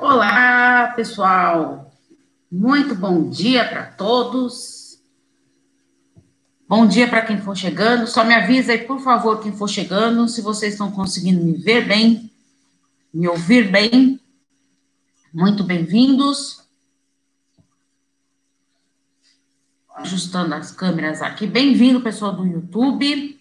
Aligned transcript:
Olá, 0.00 0.94
pessoal. 0.96 1.94
Muito 2.50 2.94
bom 2.94 3.28
dia 3.28 3.68
para 3.68 3.84
todos. 3.84 4.98
Bom 6.66 6.86
dia 6.86 7.06
para 7.06 7.20
quem 7.20 7.38
for 7.38 7.54
chegando. 7.54 8.06
Só 8.06 8.24
me 8.24 8.32
avisa 8.32 8.72
aí, 8.72 8.78
por 8.78 9.00
favor, 9.00 9.42
quem 9.42 9.52
for 9.52 9.68
chegando, 9.68 10.26
se 10.26 10.40
vocês 10.40 10.72
estão 10.72 10.90
conseguindo 10.90 11.44
me 11.44 11.52
ver 11.52 11.86
bem, 11.86 12.32
me 13.12 13.28
ouvir 13.28 13.70
bem. 13.70 14.18
Muito 15.34 15.62
bem-vindos. 15.62 16.64
Ajustando 19.96 20.54
as 20.54 20.70
câmeras 20.70 21.20
aqui. 21.20 21.46
Bem-vindo, 21.46 22.00
pessoal 22.00 22.32
do 22.32 22.46
YouTube 22.46 23.39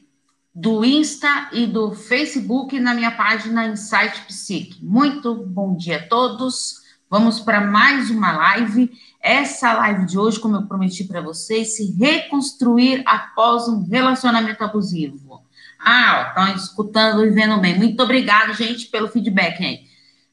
do 0.54 0.84
Insta 0.84 1.50
e 1.54 1.66
do 1.68 1.92
Facebook 1.92 2.80
na 2.80 2.94
minha 2.94 3.12
página 3.12 3.68
Insight 3.68 4.22
Psique. 4.28 4.84
Muito 4.84 5.36
bom 5.36 5.76
dia 5.76 5.98
a 5.98 6.08
todos. 6.08 6.80
Vamos 7.10 7.40
para 7.40 7.62
mais 7.62 8.10
uma 8.10 8.32
live. 8.32 8.92
Essa 9.22 9.74
live 9.74 10.06
de 10.06 10.18
hoje, 10.18 10.40
como 10.40 10.56
eu 10.56 10.68
prometi 10.68 11.04
para 11.04 11.22
vocês, 11.22 11.76
se 11.76 11.92
reconstruir 11.94 13.04
após 13.06 13.68
um 13.68 13.88
relacionamento 13.88 14.64
abusivo. 14.64 15.44
Ah, 15.80 16.28
estão 16.30 16.56
escutando 16.56 17.26
e 17.26 17.30
vendo 17.30 17.60
bem. 17.60 17.78
Muito 17.78 18.02
obrigada, 18.04 18.54
gente, 18.54 18.88
pelo 18.88 19.08
feedback 19.08 19.64
aí. 19.64 19.80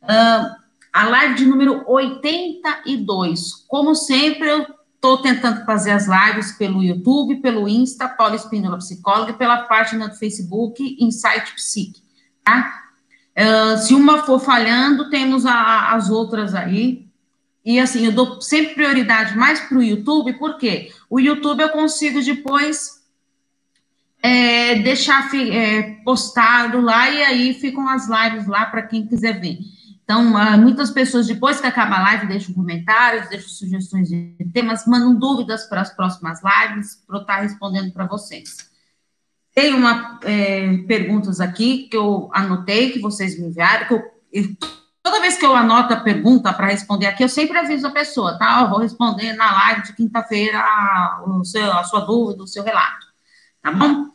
Uh, 0.03 0.67
a 0.93 1.09
live 1.09 1.35
de 1.35 1.45
número 1.45 1.85
82. 1.87 3.53
Como 3.69 3.95
sempre, 3.95 4.49
eu 4.49 4.67
Estou 4.97 5.19
tentando 5.19 5.65
fazer 5.65 5.93
as 5.93 6.07
lives 6.09 6.53
pelo 6.53 6.83
YouTube, 6.83 7.37
pelo 7.37 7.69
Insta, 7.69 8.09
Paula 8.09 8.35
Espíndola 8.35 8.79
Psicóloga, 8.79 9.35
pela 9.35 9.63
página 9.63 10.09
do 10.09 10.17
Facebook, 10.17 10.97
Insight 10.99 11.55
Psique, 11.55 12.03
tá? 12.43 12.83
Uh, 13.37 13.79
se 13.79 13.95
uma 13.95 14.25
for 14.25 14.41
falhando, 14.41 15.11
temos 15.11 15.45
a, 15.47 15.93
as 15.95 16.11
outras 16.11 16.55
aí. 16.55 17.07
E 17.65 17.79
assim, 17.79 18.07
eu 18.07 18.13
dou 18.13 18.41
sempre 18.41 18.75
prioridade 18.75 19.37
mais 19.37 19.61
para 19.61 19.79
o 19.79 19.83
YouTube, 19.83 20.33
porque 20.35 20.91
o 21.11 21.21
YouTube 21.21 21.61
eu 21.61 21.69
consigo 21.69 22.23
depois 22.23 23.05
é, 24.23 24.77
deixar 24.77 25.29
é, 25.35 25.83
postado 26.05 26.81
lá 26.81 27.11
e 27.11 27.23
aí 27.23 27.55
ficam 27.55 27.89
as 27.89 28.09
lives 28.09 28.47
lá 28.47 28.67
para 28.67 28.83
quem 28.83 29.07
quiser 29.07 29.39
ver. 29.39 29.59
Então, 30.07 30.37
ah, 30.37 30.57
muitas 30.57 30.93
pessoas, 30.93 31.27
depois 31.27 31.61
que 31.61 31.67
acaba 31.67 31.97
a 31.97 32.03
live, 32.03 32.29
deixam 32.29 32.55
comentários, 32.55 33.29
deixam 33.29 33.49
sugestões 33.49 34.09
de 34.09 34.37
temas, 34.55 34.87
mandam 34.87 35.13
dúvidas 35.13 35.67
para 35.67 35.81
as 35.81 35.93
próximas 35.93 36.41
lives, 36.45 37.03
para 37.05 37.17
eu 37.17 37.21
estar 37.23 37.41
respondendo 37.41 37.93
para 37.93 38.07
vocês. 38.07 38.71
Tem 39.53 39.75
uma 39.75 40.21
é, 40.23 40.77
perguntas 40.87 41.41
aqui 41.41 41.89
que 41.89 41.97
eu 41.97 42.31
anotei, 42.33 42.93
que 42.93 43.01
vocês 43.01 43.37
me 43.37 43.49
enviaram, 43.49 43.89
que 43.89 43.95
eu, 43.95 44.57
toda 45.03 45.21
vez 45.21 45.37
que 45.37 45.45
eu 45.45 45.57
anoto 45.57 45.93
a 45.93 46.01
pergunta 46.01 46.53
para 46.53 46.69
responder 46.69 47.07
aqui, 47.07 47.25
eu 47.25 47.29
sempre 47.29 47.59
aviso 47.59 47.89
a 47.89 47.91
pessoa, 47.91 48.39
tá? 48.39 48.61
Eu 48.61 48.71
vou 48.71 48.79
responder 48.79 49.33
na 49.33 49.53
live 49.53 49.83
de 49.83 49.93
quinta-feira 49.93 50.61
a, 50.61 51.25
a 51.81 51.85
sua 51.85 52.01
dúvida, 52.03 52.45
o 52.45 52.47
seu 52.47 52.63
relato, 52.63 53.07
tá 53.61 53.73
bom? 53.73 54.07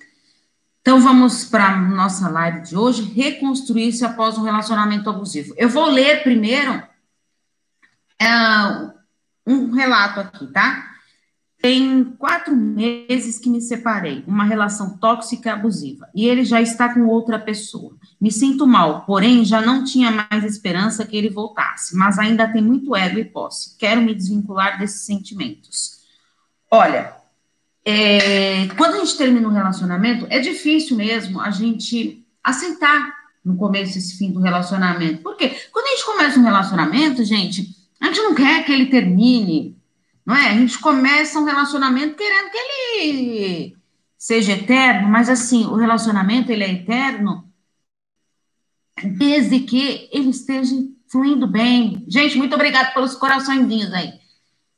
Então, 0.82 1.00
vamos 1.00 1.46
para 1.46 1.78
nossa 1.78 2.28
live 2.28 2.62
de 2.62 2.76
hoje, 2.76 3.04
reconstruir-se 3.04 4.04
após 4.04 4.38
um 4.38 4.44
relacionamento 4.44 5.10
abusivo. 5.10 5.54
Eu 5.56 5.70
vou 5.70 5.86
ler 5.86 6.24
primeiro 6.24 6.82
é, 8.20 8.28
um 9.46 9.72
relato 9.72 10.20
aqui, 10.20 10.48
tá? 10.48 10.92
Tem 11.62 12.04
quatro 12.18 12.56
meses 12.56 13.38
que 13.38 13.48
me 13.48 13.62
separei, 13.62 14.24
uma 14.26 14.44
relação 14.44 14.98
tóxica 14.98 15.50
e 15.50 15.52
abusiva, 15.52 16.10
e 16.16 16.28
ele 16.28 16.44
já 16.44 16.60
está 16.60 16.92
com 16.92 17.06
outra 17.06 17.38
pessoa. 17.38 17.96
Me 18.20 18.32
sinto 18.32 18.66
mal, 18.66 19.06
porém 19.06 19.46
já 19.46 19.62
não 19.62 19.84
tinha 19.84 20.10
mais 20.10 20.44
esperança 20.44 21.06
que 21.06 21.16
ele 21.16 21.30
voltasse, 21.30 21.96
mas 21.96 22.18
ainda 22.18 22.52
tem 22.52 22.64
muito 22.64 22.96
ego 22.96 23.20
e 23.20 23.26
posse. 23.26 23.78
Quero 23.78 24.02
me 24.02 24.16
desvincular 24.16 24.80
desses 24.80 25.06
sentimentos. 25.06 26.02
Olha, 26.72 27.21
é, 27.84 28.68
quando 28.78 28.96
a 28.96 29.00
gente 29.00 29.18
termina 29.18 29.48
um 29.48 29.54
relacionamento, 29.54 30.28
é 30.30 30.40
difícil 30.40 30.96
mesmo 30.96 31.40
a 31.42 31.50
gente 31.50 32.24
aceitar 32.44 33.14
no 33.44 33.58
começo 33.58 33.98
esse 33.98 34.18
fim 34.18 34.32
do 34.32 34.40
relacionamento. 34.40 35.24
Por 35.24 35.36
quê? 35.36 35.56
Quando 35.72 35.88
a 35.88 35.90
gente 35.90 36.06
começa 36.06 36.40
um 36.40 36.44
relacionamento, 36.44 37.24
gente, 37.26 37.76
a 38.00 38.08
gente 38.08 38.22
não 38.22 38.36
quer 38.36 38.64
que 38.64 38.72
ele 38.72 38.86
termine, 38.86 39.76
não 40.26 40.36
é? 40.36 40.50
A 40.50 40.54
gente 40.54 40.78
começa 40.78 41.40
um 41.40 41.44
relacionamento 41.44 42.16
querendo 42.16 42.52
que 42.52 42.58
ele 42.58 43.78
seja 44.18 44.52
eterno, 44.52 45.10
mas 45.10 45.30
assim, 45.30 45.66
o 45.66 45.76
relacionamento 45.76 46.52
ele 46.52 46.64
é 46.64 46.72
eterno 46.72 47.50
desde 49.04 49.62
que 49.62 50.08
ele 50.12 50.30
esteja 50.30 50.76
fluindo 51.12 51.48
bem. 51.48 52.06
Gente, 52.08 52.38
muito 52.38 52.54
obrigada 52.54 52.92
pelos 52.92 53.16
coraçõezinhos 53.16 53.92
aí 53.92 54.21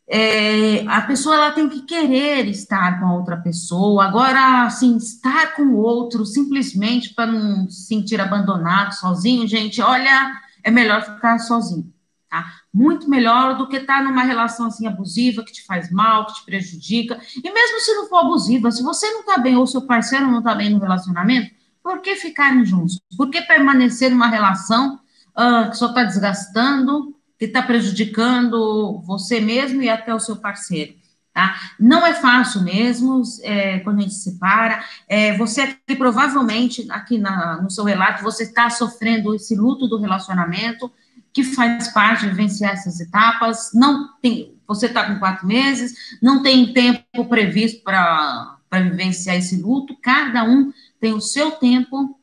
é, 0.07 0.85
a 0.87 1.01
pessoa 1.01 1.35
ela 1.35 1.51
tem 1.51 1.69
que 1.69 1.81
querer 1.81 2.47
estar 2.47 2.99
com 2.99 3.05
a 3.07 3.13
outra 3.13 3.37
pessoa. 3.37 4.05
Agora, 4.05 4.63
assim, 4.63 4.97
estar 4.97 5.55
com 5.55 5.63
o 5.63 5.77
outro 5.77 6.25
simplesmente 6.25 7.13
para 7.13 7.31
não 7.31 7.69
se 7.69 7.87
sentir 7.87 8.19
abandonado, 8.19 8.93
sozinho, 8.93 9.47
gente, 9.47 9.81
olha, 9.81 10.31
é 10.63 10.69
melhor 10.69 11.01
ficar 11.03 11.39
sozinho, 11.39 11.91
tá? 12.29 12.45
Muito 12.73 13.09
melhor 13.09 13.57
do 13.57 13.67
que 13.67 13.77
estar 13.77 14.03
numa 14.03 14.23
relação 14.23 14.67
assim 14.67 14.87
abusiva 14.87 15.43
que 15.43 15.53
te 15.53 15.65
faz 15.65 15.91
mal, 15.91 16.25
que 16.25 16.35
te 16.35 16.45
prejudica. 16.45 17.19
E 17.43 17.51
mesmo 17.51 17.79
se 17.79 17.93
não 17.95 18.09
for 18.09 18.19
abusiva, 18.19 18.71
se 18.71 18.83
você 18.83 19.09
não 19.11 19.21
está 19.21 19.37
bem 19.37 19.55
ou 19.55 19.65
seu 19.67 19.81
parceiro 19.83 20.27
não 20.27 20.39
está 20.39 20.53
bem 20.53 20.69
no 20.69 20.79
relacionamento, 20.79 21.51
por 21.81 22.01
que 22.01 22.15
ficarem 22.15 22.65
juntos? 22.65 22.99
Por 23.17 23.29
que 23.29 23.41
permanecer 23.41 24.09
numa 24.09 24.27
relação 24.27 24.99
uh, 25.37 25.69
que 25.69 25.77
só 25.77 25.87
está 25.87 26.03
desgastando? 26.03 27.13
Que 27.43 27.47
está 27.47 27.61
prejudicando 27.61 29.01
você 29.05 29.41
mesmo 29.41 29.81
e 29.81 29.89
até 29.89 30.15
o 30.15 30.19
seu 30.19 30.37
parceiro. 30.37 30.93
Tá? 31.33 31.53
Não 31.77 32.05
é 32.05 32.13
fácil 32.13 32.61
mesmo 32.61 33.21
é, 33.41 33.79
quando 33.79 33.99
a 33.99 34.01
gente 34.03 34.13
se 34.13 34.31
separa. 34.31 34.81
É, 35.09 35.35
você 35.35 35.61
aqui, 35.61 35.93
provavelmente, 35.97 36.89
aqui 36.89 37.17
na, 37.17 37.61
no 37.61 37.69
seu 37.69 37.83
relato, 37.83 38.23
você 38.23 38.43
está 38.43 38.69
sofrendo 38.69 39.35
esse 39.35 39.57
luto 39.57 39.89
do 39.89 39.99
relacionamento, 39.99 40.89
que 41.33 41.43
faz 41.43 41.89
parte 41.89 42.21
de 42.21 42.29
vivenciar 42.29 42.71
essas 42.71 43.01
etapas. 43.01 43.71
Não 43.73 44.13
tem, 44.21 44.55
você 44.65 44.85
está 44.85 45.05
com 45.05 45.19
quatro 45.19 45.45
meses, 45.45 46.17
não 46.21 46.41
tem 46.41 46.71
tempo 46.71 47.25
previsto 47.25 47.83
para 47.83 48.57
vivenciar 48.71 49.35
esse 49.35 49.61
luto. 49.61 49.97
Cada 50.01 50.45
um 50.45 50.71
tem 50.97 51.13
o 51.13 51.19
seu 51.19 51.51
tempo, 51.51 52.17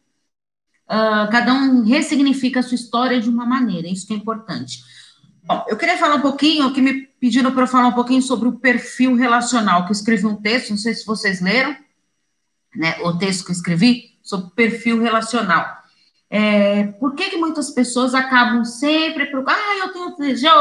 uh, 0.89 1.29
cada 1.31 1.53
um 1.53 1.83
ressignifica 1.83 2.61
a 2.61 2.63
sua 2.63 2.77
história 2.77 3.21
de 3.21 3.29
uma 3.29 3.45
maneira. 3.45 3.87
Isso 3.87 4.07
que 4.07 4.15
é 4.15 4.17
importante. 4.17 4.89
Bom, 5.45 5.65
eu 5.69 5.77
queria 5.77 5.99
falar 5.99 6.17
um 6.17 6.21
pouquinho, 6.21 6.73
que 6.73 6.81
me 6.81 7.07
pediram 7.21 7.53
para 7.53 7.67
falar 7.67 7.89
um 7.89 7.93
pouquinho 7.93 8.23
sobre 8.23 8.49
o 8.49 8.59
perfil 8.59 9.15
relacional, 9.15 9.85
que 9.85 9.91
eu 9.91 9.95
escrevi 9.95 10.27
um 10.27 10.37
texto, 10.37 10.71
não 10.71 10.77
sei 10.77 10.95
se 10.95 11.07
vocês 11.07 11.41
leram, 11.41 11.77
né, 12.75 12.97
o 13.03 13.17
texto 13.19 13.45
que 13.45 13.51
eu 13.51 13.57
escrevi, 13.57 14.19
sobre 14.23 14.51
perfil 14.51 15.01
relacional. 15.01 15.67
É, 16.29 16.85
por 16.85 17.15
que, 17.15 17.31
que 17.31 17.37
muitas 17.37 17.71
pessoas 17.71 18.15
acabam 18.15 18.65
sempre 18.65 19.27
procurando, 19.27 19.59
ah, 19.59 19.91
eu 19.97 20.13
tenho, 20.15 20.37
já, 20.37 20.55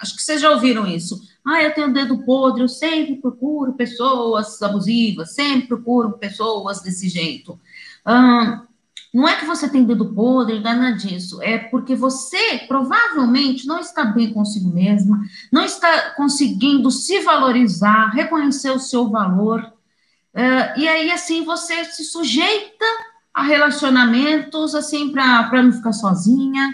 acho 0.00 0.16
que 0.16 0.22
vocês 0.22 0.40
já 0.40 0.50
ouviram 0.50 0.86
isso, 0.86 1.20
ah, 1.44 1.62
eu 1.62 1.72
tenho 1.72 1.92
dedo 1.92 2.24
podre, 2.24 2.62
eu 2.62 2.68
sempre 2.68 3.16
procuro 3.16 3.74
pessoas 3.74 4.60
abusivas, 4.62 5.34
sempre 5.34 5.68
procuro 5.68 6.18
pessoas 6.18 6.80
desse 6.82 7.08
jeito. 7.08 7.60
Hum, 8.06 8.66
não 9.12 9.28
é 9.28 9.36
que 9.36 9.44
você 9.44 9.68
tem 9.68 9.84
dedo 9.84 10.14
podre, 10.14 10.60
nada 10.60 10.92
disso. 10.92 11.42
É 11.42 11.58
porque 11.58 11.94
você 11.94 12.60
provavelmente 12.66 13.66
não 13.66 13.78
está 13.78 14.04
bem 14.04 14.32
consigo 14.32 14.72
mesma, 14.72 15.20
não 15.52 15.64
está 15.64 16.10
conseguindo 16.10 16.90
se 16.90 17.20
valorizar, 17.20 18.10
reconhecer 18.10 18.70
o 18.70 18.78
seu 18.78 19.10
valor. 19.10 19.60
Uh, 20.34 20.78
e 20.78 20.88
aí, 20.88 21.10
assim, 21.10 21.44
você 21.44 21.84
se 21.84 22.04
sujeita 22.04 22.86
a 23.34 23.42
relacionamentos, 23.42 24.74
assim, 24.74 25.12
para 25.12 25.62
não 25.62 25.72
ficar 25.72 25.92
sozinha, 25.92 26.72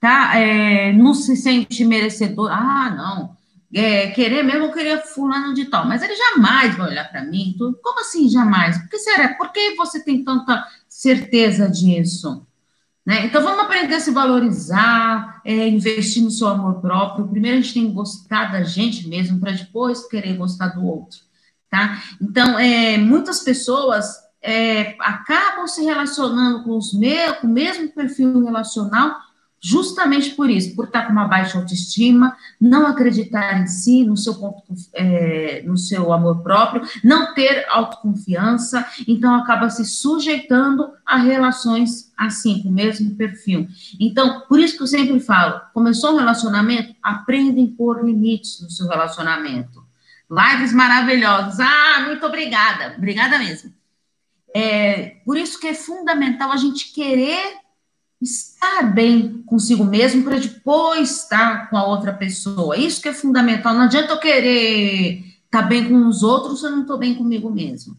tá? 0.00 0.38
É, 0.38 0.92
não 0.92 1.12
se 1.12 1.36
sente 1.36 1.84
merecedor. 1.84 2.50
Ah, 2.50 2.90
não. 2.90 3.36
É, 3.74 4.08
querer 4.12 4.44
mesmo, 4.44 4.66
eu 4.66 4.72
queria 4.72 4.98
fulano 5.00 5.52
de 5.52 5.64
tal, 5.64 5.84
mas 5.84 6.00
ele 6.00 6.14
jamais 6.14 6.76
vai 6.76 6.90
olhar 6.90 7.10
para 7.10 7.24
mim. 7.24 7.54
Tudo. 7.58 7.78
Como 7.82 8.00
assim 8.00 8.28
jamais? 8.28 8.78
Por 8.78 8.88
que 8.88 8.98
será? 8.98 9.34
Por 9.34 9.50
que 9.50 9.74
você 9.74 10.02
tem 10.02 10.22
tanta 10.22 10.64
certeza 10.94 11.68
disso. 11.68 12.46
Né? 13.04 13.26
Então, 13.26 13.42
vamos 13.42 13.64
aprender 13.64 13.96
a 13.96 14.00
se 14.00 14.12
valorizar, 14.12 15.42
é, 15.44 15.68
investir 15.68 16.22
no 16.22 16.30
seu 16.30 16.46
amor 16.46 16.80
próprio. 16.80 17.26
Primeiro, 17.26 17.58
a 17.58 17.60
gente 17.60 17.74
tem 17.74 17.88
que 17.88 17.92
gostar 17.92 18.52
da 18.52 18.62
gente 18.62 19.08
mesmo, 19.08 19.40
para 19.40 19.50
depois 19.50 20.06
querer 20.06 20.36
gostar 20.36 20.68
do 20.68 20.86
outro. 20.86 21.18
Tá? 21.68 22.00
Então, 22.22 22.56
é, 22.56 22.96
muitas 22.96 23.40
pessoas 23.40 24.06
é, 24.40 24.94
acabam 25.00 25.66
se 25.66 25.82
relacionando 25.82 26.62
com, 26.62 26.78
os 26.78 26.94
me 26.94 27.34
com 27.34 27.48
o 27.48 27.50
mesmo 27.50 27.88
perfil 27.88 28.44
relacional 28.44 29.16
justamente 29.64 30.34
por 30.34 30.50
isso, 30.50 30.76
por 30.76 30.84
estar 30.84 31.06
com 31.06 31.12
uma 31.12 31.26
baixa 31.26 31.56
autoestima, 31.56 32.36
não 32.60 32.86
acreditar 32.86 33.62
em 33.62 33.66
si, 33.66 34.04
no 34.04 34.14
seu 34.14 34.34
ponto, 34.34 34.62
é, 34.92 35.62
no 35.64 35.78
seu 35.78 36.12
amor 36.12 36.42
próprio, 36.42 36.86
não 37.02 37.32
ter 37.32 37.64
autoconfiança, 37.70 38.86
então 39.08 39.34
acaba 39.34 39.70
se 39.70 39.86
sujeitando 39.86 40.92
a 41.06 41.16
relações 41.16 42.12
assim, 42.14 42.62
com 42.62 42.68
o 42.68 42.72
mesmo 42.72 43.16
perfil. 43.16 43.66
Então, 43.98 44.42
por 44.42 44.60
isso 44.60 44.76
que 44.76 44.82
eu 44.82 44.86
sempre 44.86 45.18
falo, 45.18 45.62
começou 45.72 46.12
um 46.12 46.18
relacionamento, 46.18 46.94
aprenda 47.02 47.58
a 47.58 47.62
impor 47.62 48.04
limites 48.04 48.60
no 48.60 48.70
seu 48.70 48.86
relacionamento. 48.86 49.82
Lives 50.30 50.74
maravilhosas. 50.74 51.58
Ah, 51.58 52.04
muito 52.06 52.24
obrigada. 52.26 52.94
Obrigada 52.98 53.38
mesmo. 53.38 53.72
É, 54.54 55.16
por 55.24 55.38
isso 55.38 55.58
que 55.58 55.68
é 55.68 55.74
fundamental 55.74 56.52
a 56.52 56.56
gente 56.58 56.92
querer 56.92 57.63
estar 58.20 58.82
bem 58.82 59.42
consigo 59.42 59.84
mesmo 59.84 60.24
para 60.24 60.38
depois 60.38 61.22
estar 61.22 61.68
com 61.68 61.76
a 61.76 61.86
outra 61.86 62.12
pessoa. 62.12 62.76
Isso 62.76 63.00
que 63.00 63.08
é 63.08 63.14
fundamental. 63.14 63.74
Não 63.74 63.82
adianta 63.82 64.12
eu 64.12 64.18
querer 64.18 65.24
estar 65.44 65.62
bem 65.62 65.88
com 65.88 66.06
os 66.06 66.22
outros 66.22 66.60
se 66.60 66.66
eu 66.66 66.70
não 66.70 66.82
estou 66.82 66.98
bem 66.98 67.14
comigo 67.14 67.50
mesmo. 67.50 67.96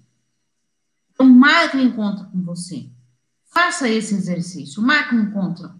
Então, 1.13 1.27
marque 1.27 1.77
um 1.77 1.81
encontro 1.81 2.25
com 2.25 2.41
você. 2.41 2.89
Faça 3.45 3.87
esse 3.87 4.15
exercício. 4.15 4.81
Marque 4.81 5.15
um 5.15 5.21
encontro. 5.21 5.73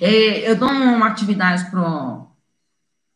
É, 0.00 0.50
eu 0.50 0.56
dou 0.56 0.68
uma 0.68 1.06
atividade 1.06 1.70
para 1.70 2.26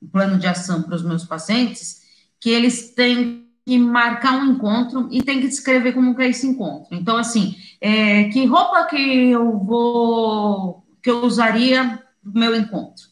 o 0.01 0.09
plano 0.13 0.39
de 0.39 0.47
ação 0.47 0.83
para 0.83 0.95
os 0.95 1.03
meus 1.03 1.25
pacientes 1.25 2.01
que 2.39 2.51
eles 2.51 2.91
têm 2.95 3.40
que 3.71 3.79
marcar 3.79 4.33
um 4.33 4.47
encontro 4.47 5.09
e 5.13 5.23
tem 5.23 5.41
que 5.41 5.47
descrever 5.47 5.93
como 5.93 6.17
que 6.17 6.23
é 6.23 6.29
esse 6.29 6.45
encontro. 6.45 6.93
Então, 6.93 7.17
assim, 7.17 7.55
é, 7.81 8.25
que 8.25 8.45
roupa 8.45 8.85
que 8.87 9.31
eu 9.31 9.61
vou, 9.61 10.85
que 11.01 11.09
eu 11.09 11.23
usaria 11.23 12.03
meu 12.21 12.57
encontro? 12.57 13.05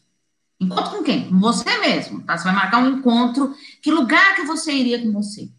Encontro 0.59 0.97
com 0.97 1.03
quem? 1.03 1.29
Com 1.29 1.39
você 1.39 1.77
mesmo, 1.77 2.23
tá? 2.23 2.37
Você 2.37 2.43
vai 2.43 2.53
marcar 2.53 2.79
um 2.79 2.97
encontro, 2.97 3.55
que 3.81 3.89
lugar 3.89 4.35
que 4.35 4.41
você 4.41 4.73
iria 4.73 5.01
com 5.01 5.13
você? 5.13 5.49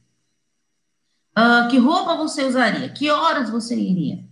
Uh, 1.30 1.66
que 1.70 1.78
roupa 1.78 2.16
você 2.16 2.44
usaria? 2.44 2.90
Que 2.90 3.10
horas 3.10 3.48
você 3.48 3.74
iria? 3.74 4.22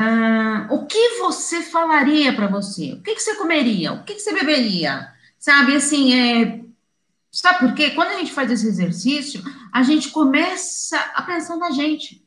Uh, 0.00 0.72
o 0.72 0.86
que 0.86 1.18
você 1.18 1.62
falaria 1.62 2.32
para 2.32 2.46
você? 2.46 2.92
O 2.92 3.02
que, 3.02 3.16
que, 3.16 3.20
você 3.20 3.34
comeria? 3.34 3.92
O 3.94 4.04
que, 4.04 4.14
que 4.14 4.20
você 4.20 4.32
beberia? 4.32 5.12
Sabe, 5.36 5.74
assim, 5.74 6.14
é, 6.14 6.67
Sabe 7.30 7.60
por 7.60 7.74
quê? 7.74 7.90
Quando 7.90 8.08
a 8.08 8.18
gente 8.18 8.32
faz 8.32 8.50
esse 8.50 8.66
exercício, 8.66 9.42
a 9.72 9.82
gente 9.82 10.10
começa 10.10 10.98
a 11.14 11.22
pensar 11.22 11.56
na 11.56 11.70
gente, 11.70 12.26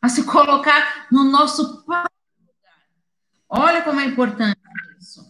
a 0.00 0.08
se 0.08 0.24
colocar 0.24 1.06
no 1.10 1.24
nosso. 1.24 1.84
Olha 3.48 3.82
como 3.82 4.00
é 4.00 4.06
importante 4.06 4.60
isso. 5.00 5.26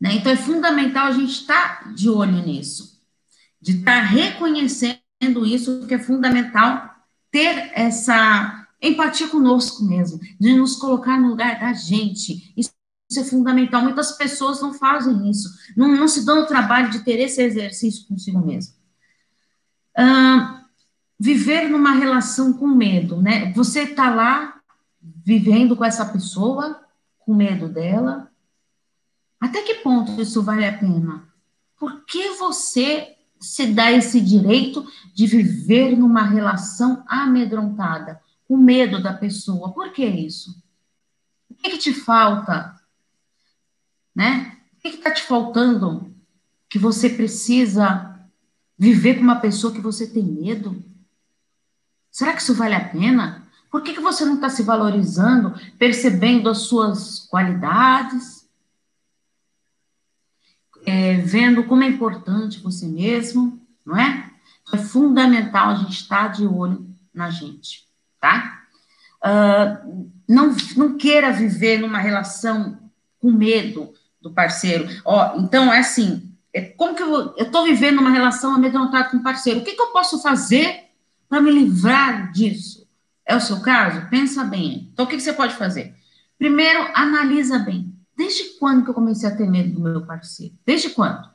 Né? 0.00 0.14
Então, 0.14 0.32
é 0.32 0.36
fundamental 0.36 1.06
a 1.06 1.12
gente 1.12 1.32
estar 1.32 1.84
tá 1.84 1.90
de 1.90 2.08
olho 2.08 2.44
nisso, 2.44 3.00
de 3.60 3.78
estar 3.78 4.00
tá 4.00 4.06
reconhecendo 4.06 5.46
isso, 5.46 5.86
que 5.86 5.94
é 5.94 5.98
fundamental 5.98 6.90
ter 7.30 7.70
essa 7.74 8.66
empatia 8.82 9.28
conosco 9.28 9.84
mesmo, 9.84 10.18
de 10.40 10.54
nos 10.54 10.76
colocar 10.76 11.20
no 11.20 11.28
lugar 11.28 11.60
da 11.60 11.72
gente. 11.72 12.52
Isso 12.56 12.72
isso 13.10 13.20
é 13.20 13.24
fundamental. 13.24 13.82
Muitas 13.82 14.12
pessoas 14.12 14.62
não 14.62 14.72
fazem 14.72 15.28
isso, 15.28 15.48
não, 15.76 15.88
não 15.88 16.06
se 16.06 16.24
dão 16.24 16.42
o 16.42 16.46
trabalho 16.46 16.90
de 16.90 17.00
ter 17.00 17.18
esse 17.18 17.42
exercício 17.42 18.06
consigo 18.06 18.38
mesmo. 18.38 18.74
Viver 21.18 21.68
numa 21.68 21.92
relação 21.92 22.52
com 22.52 22.68
medo, 22.68 23.20
né? 23.20 23.52
Você 23.52 23.82
está 23.82 24.14
lá 24.14 24.60
vivendo 25.02 25.76
com 25.76 25.84
essa 25.84 26.06
pessoa, 26.06 26.80
com 27.18 27.34
medo 27.34 27.68
dela. 27.68 28.30
Até 29.38 29.60
que 29.62 29.74
ponto 29.76 30.20
isso 30.20 30.42
vale 30.42 30.64
a 30.64 30.78
pena? 30.78 31.28
Por 31.78 32.04
que 32.04 32.30
você 32.34 33.16
se 33.40 33.66
dá 33.66 33.90
esse 33.90 34.20
direito 34.20 34.86
de 35.14 35.26
viver 35.26 35.96
numa 35.96 36.22
relação 36.22 37.02
amedrontada, 37.06 38.20
com 38.46 38.56
medo 38.56 39.02
da 39.02 39.12
pessoa? 39.12 39.72
Por 39.72 39.92
que 39.92 40.04
isso? 40.04 40.62
O 41.50 41.54
que, 41.54 41.70
que 41.70 41.78
te 41.78 41.92
falta 41.92 42.79
né? 44.20 44.54
O 44.76 44.82
que 44.82 44.88
está 44.88 45.10
te 45.10 45.22
faltando 45.22 46.14
que 46.68 46.78
você 46.78 47.08
precisa 47.08 48.20
viver 48.78 49.14
com 49.14 49.22
uma 49.22 49.40
pessoa 49.40 49.72
que 49.72 49.80
você 49.80 50.06
tem 50.06 50.22
medo? 50.22 50.84
Será 52.10 52.34
que 52.34 52.42
isso 52.42 52.54
vale 52.54 52.74
a 52.74 52.86
pena? 52.86 53.48
Por 53.70 53.82
que, 53.82 53.94
que 53.94 54.00
você 54.00 54.26
não 54.26 54.34
está 54.34 54.50
se 54.50 54.62
valorizando, 54.62 55.54
percebendo 55.78 56.50
as 56.50 56.58
suas 56.58 57.20
qualidades, 57.30 58.46
é, 60.84 61.16
vendo 61.16 61.64
como 61.64 61.82
é 61.82 61.86
importante 61.86 62.60
você 62.60 62.86
mesmo, 62.86 63.58
não 63.86 63.98
é? 63.98 64.30
É 64.70 64.76
fundamental 64.76 65.70
a 65.70 65.74
gente 65.76 65.94
estar 65.94 66.26
tá 66.26 66.28
de 66.28 66.46
olho 66.46 66.86
na 67.14 67.30
gente, 67.30 67.88
tá? 68.20 68.64
Uh, 69.24 70.10
não, 70.28 70.54
não 70.76 70.98
queira 70.98 71.32
viver 71.32 71.78
numa 71.78 71.98
relação 71.98 72.78
com 73.18 73.30
medo, 73.30 73.92
do 74.20 74.32
parceiro. 74.32 74.88
Ó, 75.04 75.38
então, 75.38 75.72
é 75.72 75.78
assim, 75.78 76.30
é 76.52 76.62
como 76.62 76.94
que 76.94 77.02
eu 77.02 77.34
estou 77.36 77.64
vivendo 77.64 78.00
uma 78.00 78.10
relação 78.10 78.54
amedrontada 78.54 79.08
com 79.08 79.18
o 79.18 79.22
parceiro? 79.22 79.60
O 79.60 79.64
que, 79.64 79.72
que 79.72 79.82
eu 79.82 79.92
posso 79.92 80.20
fazer 80.20 80.90
para 81.28 81.40
me 81.40 81.50
livrar 81.50 82.32
disso? 82.32 82.88
É 83.24 83.36
o 83.36 83.40
seu 83.40 83.60
caso? 83.60 84.08
Pensa 84.10 84.44
bem. 84.44 84.90
Então, 84.92 85.04
o 85.04 85.08
que, 85.08 85.16
que 85.16 85.22
você 85.22 85.32
pode 85.32 85.54
fazer? 85.54 85.94
Primeiro, 86.38 86.90
analisa 86.94 87.58
bem. 87.58 87.94
Desde 88.16 88.58
quando 88.58 88.84
que 88.84 88.90
eu 88.90 88.94
comecei 88.94 89.28
a 89.28 89.36
ter 89.36 89.48
medo 89.48 89.74
do 89.74 89.80
meu 89.80 90.04
parceiro? 90.04 90.54
Desde 90.66 90.90
quando? 90.90 91.30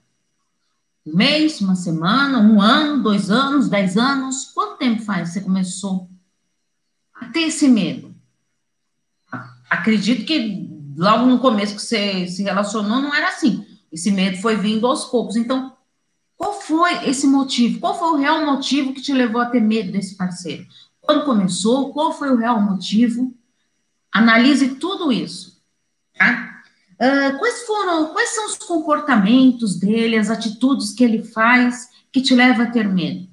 Um 1.05 1.15
mês, 1.15 1.61
uma 1.61 1.75
semana, 1.75 2.39
um 2.39 2.61
ano, 2.61 3.01
dois 3.01 3.31
anos, 3.31 3.69
dez 3.69 3.97
anos? 3.97 4.51
Quanto 4.53 4.77
tempo 4.77 5.01
faz 5.01 5.29
que 5.29 5.33
você 5.35 5.41
começou 5.41 6.09
a 7.13 7.25
ter 7.27 7.41
esse 7.41 7.67
medo? 7.67 8.13
Acredito 9.69 10.25
que 10.25 10.64
logo 10.95 11.25
no 11.25 11.39
começo 11.39 11.75
que 11.75 11.81
você 11.81 12.27
se 12.27 12.43
relacionou, 12.43 13.01
não 13.01 13.13
era 13.13 13.29
assim. 13.29 13.65
Esse 13.91 14.11
medo 14.11 14.37
foi 14.37 14.55
vindo 14.55 14.87
aos 14.87 15.05
poucos. 15.05 15.35
Então, 15.35 15.75
qual 16.37 16.53
foi 16.61 17.09
esse 17.09 17.27
motivo? 17.27 17.79
Qual 17.79 17.97
foi 17.97 18.09
o 18.09 18.15
real 18.15 18.45
motivo 18.45 18.93
que 18.93 19.01
te 19.01 19.13
levou 19.13 19.41
a 19.41 19.45
ter 19.45 19.61
medo 19.61 19.91
desse 19.91 20.15
parceiro? 20.15 20.65
Quando 21.01 21.25
começou? 21.25 21.93
Qual 21.93 22.11
foi 22.11 22.29
o 22.29 22.35
real 22.35 22.59
motivo? 22.59 23.33
Analise 24.11 24.75
tudo 24.75 25.11
isso, 25.11 25.61
tá? 26.17 26.61
Uh, 26.95 27.37
quais 27.37 27.63
foram, 27.63 28.13
quais 28.13 28.29
são 28.29 28.45
os 28.45 28.55
comportamentos 28.57 29.77
dele, 29.77 30.17
as 30.17 30.29
atitudes 30.29 30.93
que 30.93 31.03
ele 31.03 31.23
faz 31.23 31.89
que 32.11 32.21
te 32.21 32.33
leva 32.33 32.63
a 32.63 32.71
ter 32.71 32.87
medo? 32.87 33.27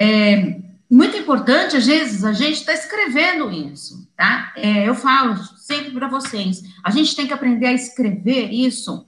É, 0.00 0.60
muito 0.90 1.16
importante, 1.16 1.76
às 1.76 1.86
vezes, 1.86 2.24
a 2.24 2.32
gente 2.32 2.60
está 2.60 2.72
escrevendo 2.72 3.50
isso, 3.50 4.08
tá? 4.16 4.52
É, 4.56 4.88
eu 4.88 4.94
falo 4.94 5.36
sempre 5.56 5.90
para 5.92 6.08
vocês, 6.08 6.62
a 6.82 6.90
gente 6.90 7.14
tem 7.14 7.26
que 7.26 7.32
aprender 7.32 7.66
a 7.66 7.72
escrever 7.72 8.50
isso. 8.50 9.06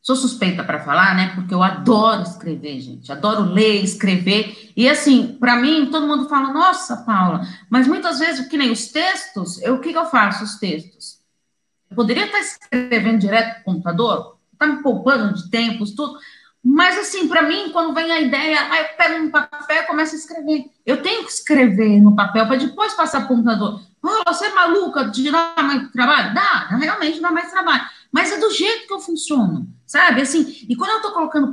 Sou 0.00 0.16
suspeita 0.16 0.62
para 0.62 0.84
falar, 0.84 1.16
né? 1.16 1.34
Porque 1.34 1.52
eu 1.52 1.62
adoro 1.62 2.22
escrever, 2.22 2.80
gente. 2.80 3.10
Adoro 3.10 3.42
ler, 3.42 3.82
escrever. 3.82 4.72
E 4.76 4.88
assim, 4.88 5.36
para 5.38 5.56
mim, 5.56 5.90
todo 5.90 6.06
mundo 6.06 6.28
fala, 6.28 6.52
nossa, 6.52 6.98
Paula, 6.98 7.40
mas 7.68 7.88
muitas 7.88 8.20
vezes, 8.20 8.46
que 8.48 8.56
nem 8.56 8.70
os 8.70 8.86
textos, 8.86 9.60
eu, 9.62 9.74
o 9.74 9.80
que, 9.80 9.92
que 9.92 9.98
eu 9.98 10.06
faço, 10.06 10.44
os 10.44 10.60
textos? 10.60 11.18
Eu 11.90 11.96
poderia 11.96 12.24
estar 12.24 12.38
escrevendo 12.38 13.18
direto 13.18 13.58
no 13.58 13.64
computador, 13.64 14.38
tá 14.56 14.66
me 14.66 14.82
poupando 14.82 15.34
de 15.34 15.50
tempos, 15.50 15.92
tudo. 15.92 16.18
Mas, 16.68 16.98
assim, 16.98 17.28
para 17.28 17.42
mim, 17.42 17.70
quando 17.72 17.94
vem 17.94 18.10
a 18.10 18.20
ideia, 18.20 18.58
aí 18.72 18.82
eu 18.82 18.88
pego 18.98 19.24
um 19.24 19.30
papel 19.30 19.84
e 19.84 19.86
começo 19.86 20.16
a 20.16 20.18
escrever. 20.18 20.64
Eu 20.84 21.00
tenho 21.00 21.24
que 21.24 21.30
escrever 21.30 22.00
no 22.00 22.16
papel 22.16 22.44
para 22.44 22.56
depois 22.56 22.92
passar 22.92 23.20
para 23.20 23.26
o 23.26 23.36
computador. 23.36 23.80
Oh, 24.02 24.24
você 24.26 24.46
é 24.46 24.52
maluca 24.52 25.04
de 25.04 25.30
dar 25.30 25.54
mais 25.62 25.88
trabalho? 25.92 26.34
Dá, 26.34 26.66
realmente 26.76 27.20
dá 27.20 27.30
mais 27.30 27.52
trabalho. 27.52 27.82
Mas 28.10 28.32
é 28.32 28.38
do 28.38 28.50
jeito 28.50 28.88
que 28.88 28.92
eu 28.92 28.98
funciono, 28.98 29.68
sabe? 29.86 30.22
Assim, 30.22 30.66
e 30.68 30.74
quando 30.74 30.90
eu 30.90 30.96
estou 30.96 31.12
colocando 31.12 31.52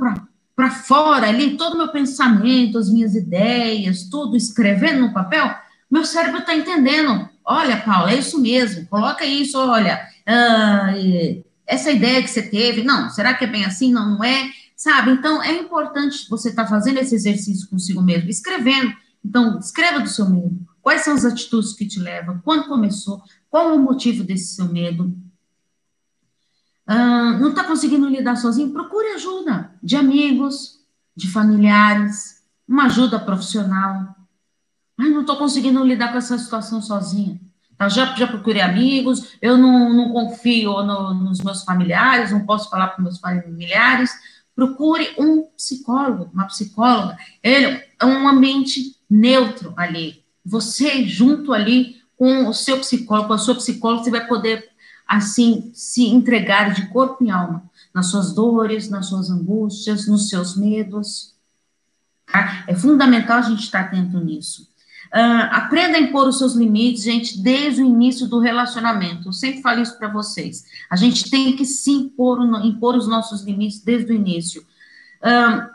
para 0.56 0.70
fora 0.70 1.28
ali 1.28 1.56
todo 1.56 1.74
o 1.74 1.78
meu 1.78 1.88
pensamento, 1.92 2.76
as 2.76 2.90
minhas 2.90 3.14
ideias, 3.14 4.08
tudo 4.10 4.36
escrevendo 4.36 5.00
no 5.02 5.14
papel, 5.14 5.48
meu 5.88 6.04
cérebro 6.04 6.40
está 6.40 6.56
entendendo. 6.56 7.28
Olha, 7.44 7.76
Paula, 7.76 8.10
é 8.10 8.16
isso 8.16 8.40
mesmo, 8.40 8.88
coloca 8.88 9.24
isso, 9.24 9.58
olha, 9.60 10.08
ah, 10.26 10.92
essa 11.64 11.92
ideia 11.92 12.20
que 12.20 12.28
você 12.28 12.42
teve, 12.42 12.82
não, 12.82 13.10
será 13.10 13.32
que 13.34 13.44
é 13.44 13.48
bem 13.48 13.64
assim? 13.64 13.92
Não, 13.92 14.16
não 14.16 14.24
é 14.24 14.50
sabe? 14.76 15.12
Então, 15.12 15.42
é 15.42 15.52
importante 15.52 16.28
você 16.28 16.50
estar 16.50 16.64
tá 16.64 16.68
fazendo 16.68 16.98
esse 16.98 17.14
exercício 17.14 17.68
consigo 17.68 18.02
mesmo, 18.02 18.28
escrevendo. 18.28 18.92
Então, 19.24 19.58
escreva 19.58 20.00
do 20.00 20.08
seu 20.08 20.28
medo. 20.28 20.58
Quais 20.82 21.02
são 21.02 21.14
as 21.14 21.24
atitudes 21.24 21.72
que 21.72 21.86
te 21.86 21.98
levam? 21.98 22.40
Quando 22.44 22.68
começou? 22.68 23.22
Qual 23.48 23.74
o 23.74 23.78
motivo 23.78 24.22
desse 24.22 24.54
seu 24.54 24.66
medo? 24.66 25.16
Ah, 26.86 27.38
não 27.38 27.50
está 27.50 27.64
conseguindo 27.64 28.08
lidar 28.08 28.36
sozinho? 28.36 28.72
Procure 28.72 29.14
ajuda 29.14 29.74
de 29.82 29.96
amigos, 29.96 30.80
de 31.16 31.30
familiares, 31.30 32.42
uma 32.68 32.84
ajuda 32.84 33.18
profissional. 33.18 34.14
Ai, 34.98 35.08
não 35.08 35.22
estou 35.22 35.36
conseguindo 35.36 35.82
lidar 35.82 36.12
com 36.12 36.18
essa 36.18 36.36
situação 36.36 36.82
sozinha. 36.82 37.40
Tá? 37.76 37.88
Já, 37.88 38.14
já 38.14 38.26
procurei 38.26 38.62
amigos, 38.62 39.36
eu 39.40 39.56
não, 39.56 39.92
não 39.92 40.12
confio 40.12 40.82
no, 40.82 41.14
nos 41.14 41.40
meus 41.40 41.64
familiares, 41.64 42.30
não 42.30 42.44
posso 42.44 42.68
falar 42.68 42.88
para 42.88 43.02
meus 43.02 43.18
familiares. 43.18 44.12
Procure 44.54 45.14
um 45.18 45.42
psicólogo, 45.56 46.30
uma 46.32 46.46
psicóloga. 46.46 47.16
Ele 47.42 47.82
é 48.00 48.04
um 48.04 48.28
ambiente 48.28 48.96
neutro 49.10 49.74
ali. 49.76 50.22
Você 50.44 51.06
junto 51.06 51.52
ali 51.52 51.96
com 52.16 52.46
o 52.46 52.54
seu 52.54 52.78
psicólogo, 52.78 53.28
com 53.28 53.34
a 53.34 53.38
sua 53.38 53.54
psicóloga, 53.56 54.04
você 54.04 54.10
vai 54.10 54.26
poder 54.26 54.68
assim 55.06 55.70
se 55.74 56.04
entregar 56.06 56.72
de 56.72 56.86
corpo 56.88 57.24
e 57.24 57.30
alma 57.30 57.62
nas 57.92 58.06
suas 58.06 58.32
dores, 58.32 58.88
nas 58.88 59.06
suas 59.06 59.30
angústias, 59.30 60.06
nos 60.06 60.28
seus 60.28 60.56
medos. 60.56 61.34
Tá? 62.26 62.64
É 62.66 62.74
fundamental 62.74 63.38
a 63.38 63.42
gente 63.42 63.64
estar 63.64 63.80
atento 63.80 64.18
nisso. 64.18 64.68
Uh, 65.14 65.46
aprenda 65.52 65.96
a 65.96 66.00
impor 66.00 66.26
os 66.26 66.38
seus 66.38 66.54
limites, 66.54 67.04
gente, 67.04 67.40
desde 67.40 67.80
o 67.80 67.86
início 67.86 68.26
do 68.26 68.40
relacionamento. 68.40 69.28
Eu 69.28 69.32
sempre 69.32 69.62
falo 69.62 69.80
isso 69.80 69.96
para 69.96 70.08
vocês. 70.08 70.64
A 70.90 70.96
gente 70.96 71.30
tem 71.30 71.54
que 71.54 71.64
se 71.64 71.92
impor, 71.92 72.40
impor 72.64 72.96
os 72.96 73.06
nossos 73.06 73.44
limites 73.44 73.80
desde 73.80 74.10
o 74.10 74.16
início. 74.16 74.62
Uh, 75.22 75.72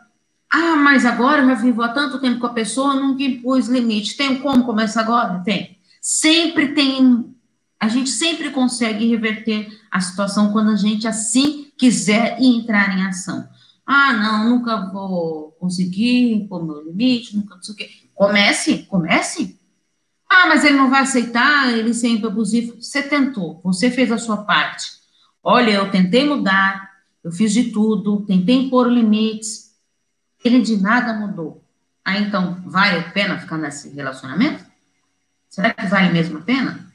ah, 0.51 0.75
mas 0.75 1.05
agora 1.05 1.41
eu 1.41 1.47
já 1.47 1.53
vivo 1.53 1.81
há 1.81 1.87
tanto 1.87 2.19
tempo 2.19 2.41
com 2.41 2.47
a 2.47 2.53
pessoa, 2.53 2.95
nunca 2.95 3.23
impus 3.23 3.67
limite. 3.67 4.17
Tem 4.17 4.39
como 4.39 4.65
começar 4.65 5.01
agora? 5.01 5.39
Tem. 5.39 5.77
Sempre 6.01 6.73
tem. 6.73 7.33
A 7.79 7.87
gente 7.87 8.09
sempre 8.09 8.51
consegue 8.51 9.07
reverter 9.07 9.69
a 9.89 10.01
situação 10.01 10.51
quando 10.51 10.71
a 10.71 10.75
gente 10.75 11.07
assim 11.07 11.71
quiser 11.77 12.37
e 12.41 12.57
entrar 12.57 12.97
em 12.97 13.05
ação. 13.05 13.47
Ah, 13.85 14.11
não, 14.11 14.49
nunca 14.49 14.91
vou 14.91 15.51
conseguir 15.59 16.33
impor 16.33 16.65
meu 16.65 16.83
limite, 16.83 17.37
nunca 17.37 17.55
não 17.55 17.63
sei 17.63 17.73
o 17.73 17.77
quê. 17.77 17.89
Comece, 18.19 18.79
comece. 18.79 19.57
Ah, 20.29 20.45
mas 20.47 20.65
ele 20.65 20.75
não 20.75 20.89
vai 20.89 21.03
aceitar, 21.03 21.71
ele 21.71 21.93
sempre 21.93 22.27
abusivo. 22.27 22.75
Você 22.75 23.01
tentou, 23.01 23.61
você 23.63 23.89
fez 23.89 24.11
a 24.11 24.17
sua 24.17 24.43
parte. 24.43 24.91
Olha, 25.41 25.71
eu 25.71 25.89
tentei 25.89 26.27
mudar, 26.27 26.97
eu 27.23 27.31
fiz 27.31 27.53
de 27.53 27.71
tudo, 27.71 28.25
tentei 28.25 28.55
impor 28.55 28.89
limites, 28.89 29.73
ele 30.43 30.61
de 30.61 30.75
nada 30.75 31.13
mudou. 31.13 31.63
Aí 32.03 32.21
então, 32.21 32.61
vale 32.65 32.99
a 32.99 33.09
pena 33.09 33.39
ficar 33.39 33.57
nesse 33.57 33.87
relacionamento? 33.95 34.65
Será 35.49 35.73
que 35.73 35.85
vale 35.85 36.11
mesmo 36.11 36.39
a 36.39 36.41
pena? 36.41 36.91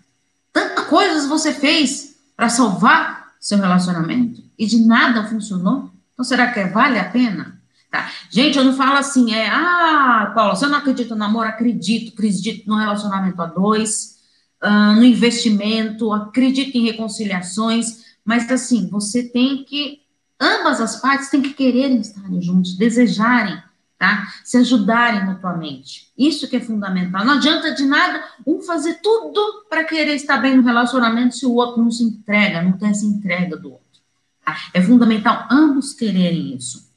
Tantas 0.53 0.85
coisas 0.89 1.27
você 1.27 1.55
fez 1.55 2.17
para 2.37 2.51
salvar 2.51 3.33
seu 3.41 3.57
relacionamento 3.57 4.45
e 4.59 4.67
de 4.67 4.85
nada 4.85 5.27
funcionou. 5.27 5.91
Então, 6.13 6.23
será 6.23 6.53
que 6.53 6.67
vale 6.67 6.99
a 6.99 7.09
pena? 7.09 7.64
Tá? 7.95 8.11
Gente, 8.29 8.59
eu 8.59 8.65
não 8.65 8.73
falo 8.73 8.97
assim, 8.97 9.33
é, 9.33 9.47
ah, 9.49 10.33
Paula, 10.35 10.57
você 10.57 10.67
não 10.67 10.79
acredita 10.79 11.15
no 11.15 11.23
amor? 11.23 11.47
Acredito, 11.47 12.13
acredito 12.13 12.69
no 12.69 12.75
relacionamento 12.75 13.41
a 13.41 13.47
dois, 13.47 14.17
uh, 14.61 14.97
no 14.97 15.05
investimento, 15.05 16.13
acredito 16.13 16.77
em 16.77 16.87
reconciliações, 16.87 18.03
mas 18.25 18.51
assim, 18.51 18.89
você 18.89 19.23
tem 19.23 19.63
que, 19.63 20.01
ambas 20.41 20.81
as 20.81 21.01
partes 21.01 21.31
têm 21.31 21.41
que 21.41 21.55
quererem 21.55 22.01
estarem 22.01 22.43
juntos, 22.43 22.77
desejarem, 22.77 23.63
tá? 23.97 24.27
Se 24.43 24.57
ajudarem 24.57 25.25
mutuamente. 25.27 26.13
Isso 26.19 26.49
que 26.49 26.57
é 26.57 26.61
fundamental. 26.61 27.25
Não 27.25 27.35
adianta 27.35 27.77
de 27.77 27.87
nada 27.87 28.25
um 28.45 28.61
fazer 28.61 28.95
tudo 28.95 29.67
para 29.71 29.85
querer 29.85 30.17
estar 30.17 30.39
bem 30.39 30.57
no 30.57 30.65
relacionamento 30.65 31.37
se 31.37 31.47
o 31.47 31.55
outro 31.55 31.81
não 31.81 31.93
se 31.93 32.03
entrega, 32.03 32.61
não 32.61 32.73
tem 32.73 32.89
essa 32.89 33.07
entrega 33.07 33.57
do 33.57 33.71
outro. 33.71 34.01
Tá? 34.45 34.57
É 34.75 34.83
fundamental 34.83 35.47
ambos 35.49 35.93
quererem 35.93 36.57
isso. 36.57 36.93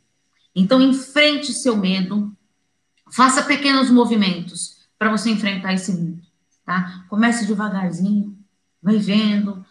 Então, 0.59 0.81
enfrente 0.81 1.53
seu 1.53 1.77
medo, 1.77 2.35
faça 3.11 3.43
pequenos 3.43 3.91
movimentos 3.91 4.87
para 4.97 5.11
você 5.11 5.29
enfrentar 5.29 5.75
esse 5.75 5.93
medo, 5.93 6.19
tá? 6.65 7.05
Comece 7.07 7.45
devagarzinho, 7.45 8.35
vai 8.81 8.97
vendo, 8.97 9.63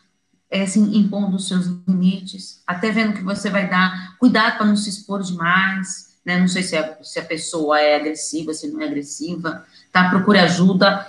é, 0.48 0.62
assim, 0.62 0.96
impondo 0.96 1.34
os 1.34 1.48
seus 1.48 1.66
limites, 1.88 2.62
até 2.64 2.92
vendo 2.92 3.14
que 3.14 3.24
você 3.24 3.50
vai 3.50 3.68
dar, 3.68 4.16
cuidado 4.18 4.58
para 4.58 4.66
não 4.66 4.76
se 4.76 4.88
expor 4.88 5.24
demais, 5.24 6.16
né? 6.24 6.38
Não 6.38 6.46
sei 6.46 6.62
se 6.62 6.76
a, 6.76 7.02
se 7.02 7.18
a 7.18 7.24
pessoa 7.24 7.80
é 7.80 7.96
agressiva, 7.96 8.54
se 8.54 8.70
não 8.70 8.80
é 8.80 8.86
agressiva, 8.86 9.66
tá? 9.90 10.08
Procure 10.08 10.38
ajuda. 10.38 11.04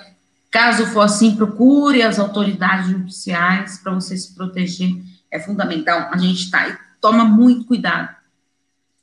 Caso 0.50 0.88
for 0.88 1.02
assim, 1.02 1.36
procure 1.36 2.02
as 2.02 2.18
autoridades 2.18 2.90
judiciais 2.90 3.78
para 3.78 3.94
você 3.94 4.18
se 4.18 4.34
proteger. 4.34 4.92
É 5.30 5.40
fundamental. 5.40 6.10
A 6.12 6.18
gente 6.18 6.50
tá, 6.50 6.80
toma 7.00 7.24
muito 7.24 7.66
cuidado 7.66 8.17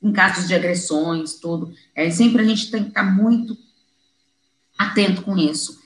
em 0.05 0.11
casos 0.11 0.47
de 0.47 0.53
agressões, 0.53 1.33
tudo. 1.33 1.73
É, 1.95 2.11
sempre 2.11 2.43
a 2.43 2.45
gente 2.45 2.69
tem 2.69 2.83
que 2.83 2.89
estar 2.89 3.03
muito 3.03 3.57
atento 4.77 5.23
com 5.23 5.35
isso. 5.35 5.81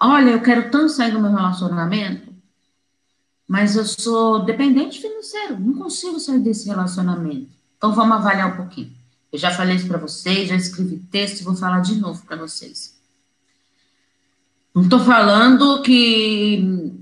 olha, 0.00 0.30
eu 0.30 0.40
quero 0.40 0.70
tanto 0.70 0.88
sair 0.88 1.12
do 1.12 1.20
meu 1.20 1.30
relacionamento, 1.30 2.32
mas 3.46 3.76
eu 3.76 3.84
sou 3.84 4.46
dependente 4.46 4.98
financeiro, 4.98 5.60
não 5.60 5.74
consigo 5.74 6.18
sair 6.18 6.38
desse 6.38 6.66
relacionamento. 6.66 7.50
Então 7.76 7.92
vamos 7.92 8.16
avaliar 8.16 8.54
um 8.54 8.56
pouquinho. 8.56 8.92
Eu 9.30 9.38
já 9.38 9.50
falei 9.50 9.76
isso 9.76 9.86
para 9.86 9.98
vocês, 9.98 10.48
já 10.48 10.56
escrevi 10.56 10.96
texto 11.10 11.44
vou 11.44 11.54
falar 11.54 11.80
de 11.80 11.96
novo 11.96 12.24
para 12.24 12.36
vocês. 12.36 12.98
Não 14.74 14.84
estou 14.84 15.00
falando 15.00 15.82
que 15.82 17.01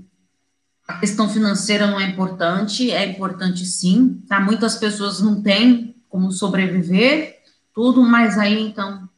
a 0.91 0.99
questão 0.99 1.29
financeira 1.29 1.87
não 1.87 1.99
é 1.99 2.09
importante, 2.09 2.91
é 2.91 3.05
importante 3.05 3.65
sim, 3.65 4.21
tá? 4.27 4.39
Muitas 4.39 4.75
pessoas 4.75 5.21
não 5.21 5.41
têm 5.41 5.95
como 6.09 6.31
sobreviver, 6.31 7.41
tudo, 7.73 8.03
mas 8.03 8.37
aí 8.37 8.61
então, 8.61 9.09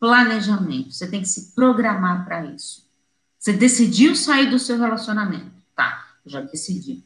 planejamento, 0.00 0.92
você 0.92 1.08
tem 1.08 1.20
que 1.20 1.28
se 1.28 1.54
programar 1.54 2.24
para 2.24 2.44
isso. 2.46 2.84
Você 3.38 3.52
decidiu 3.52 4.16
sair 4.16 4.50
do 4.50 4.58
seu 4.58 4.76
relacionamento, 4.76 5.52
tá? 5.76 6.04
Já 6.26 6.40
decidi. 6.40 7.04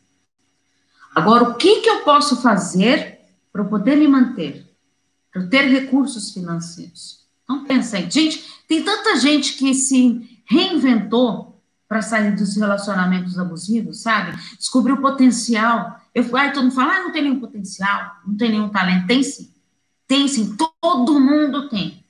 Agora, 1.14 1.44
o 1.44 1.54
que, 1.54 1.80
que 1.80 1.90
eu 1.90 2.00
posso 2.00 2.40
fazer 2.40 3.20
para 3.52 3.62
eu 3.62 3.68
poder 3.68 3.96
me 3.96 4.08
manter? 4.08 4.66
Para 5.30 5.42
eu 5.42 5.50
ter 5.50 5.66
recursos 5.66 6.32
financeiros? 6.32 7.20
Então, 7.44 7.64
pensa 7.64 7.98
aí. 7.98 8.10
Gente, 8.10 8.42
tem 8.66 8.82
tanta 8.82 9.16
gente 9.16 9.52
que 9.54 9.74
se 9.74 10.40
reinventou 10.46 11.53
para 11.88 12.02
sair 12.02 12.34
dos 12.34 12.56
relacionamentos 12.56 13.38
abusivos, 13.38 14.02
sabe? 14.02 14.36
Descobrir 14.58 14.92
o 14.92 15.00
potencial. 15.00 16.00
Eu, 16.14 16.36
aí 16.36 16.52
todo 16.52 16.64
mundo 16.64 16.74
fala, 16.74 16.94
ah, 16.94 17.02
não 17.02 17.12
tem 17.12 17.22
nenhum 17.22 17.40
potencial, 17.40 18.16
não 18.26 18.36
tem 18.36 18.50
nenhum 18.50 18.68
talento. 18.68 19.06
Tem 19.06 19.22
sim. 19.22 19.52
Tem 20.06 20.26
sim. 20.26 20.56
Todo 20.80 21.20
mundo 21.20 21.68
tem 21.68 22.04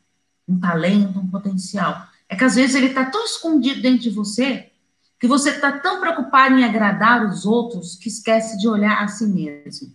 um 0.47 0.59
talento, 0.59 1.19
um 1.19 1.29
potencial. 1.29 2.07
É 2.29 2.37
que 2.37 2.45
às 2.45 2.55
vezes 2.55 2.75
ele 2.75 2.87
está 2.87 3.05
tão 3.05 3.25
escondido 3.25 3.83
dentro 3.83 4.03
de 4.03 4.11
você 4.11 4.71
que 5.19 5.27
você 5.27 5.51
está 5.51 5.73
tão 5.73 6.01
preocupado 6.01 6.59
em 6.59 6.65
agradar 6.65 7.25
os 7.25 7.47
outros 7.47 7.97
que 7.97 8.09
esquece 8.09 8.59
de 8.59 8.69
olhar 8.69 9.03
a 9.03 9.09
si 9.09 9.27
mesmo. 9.27 9.93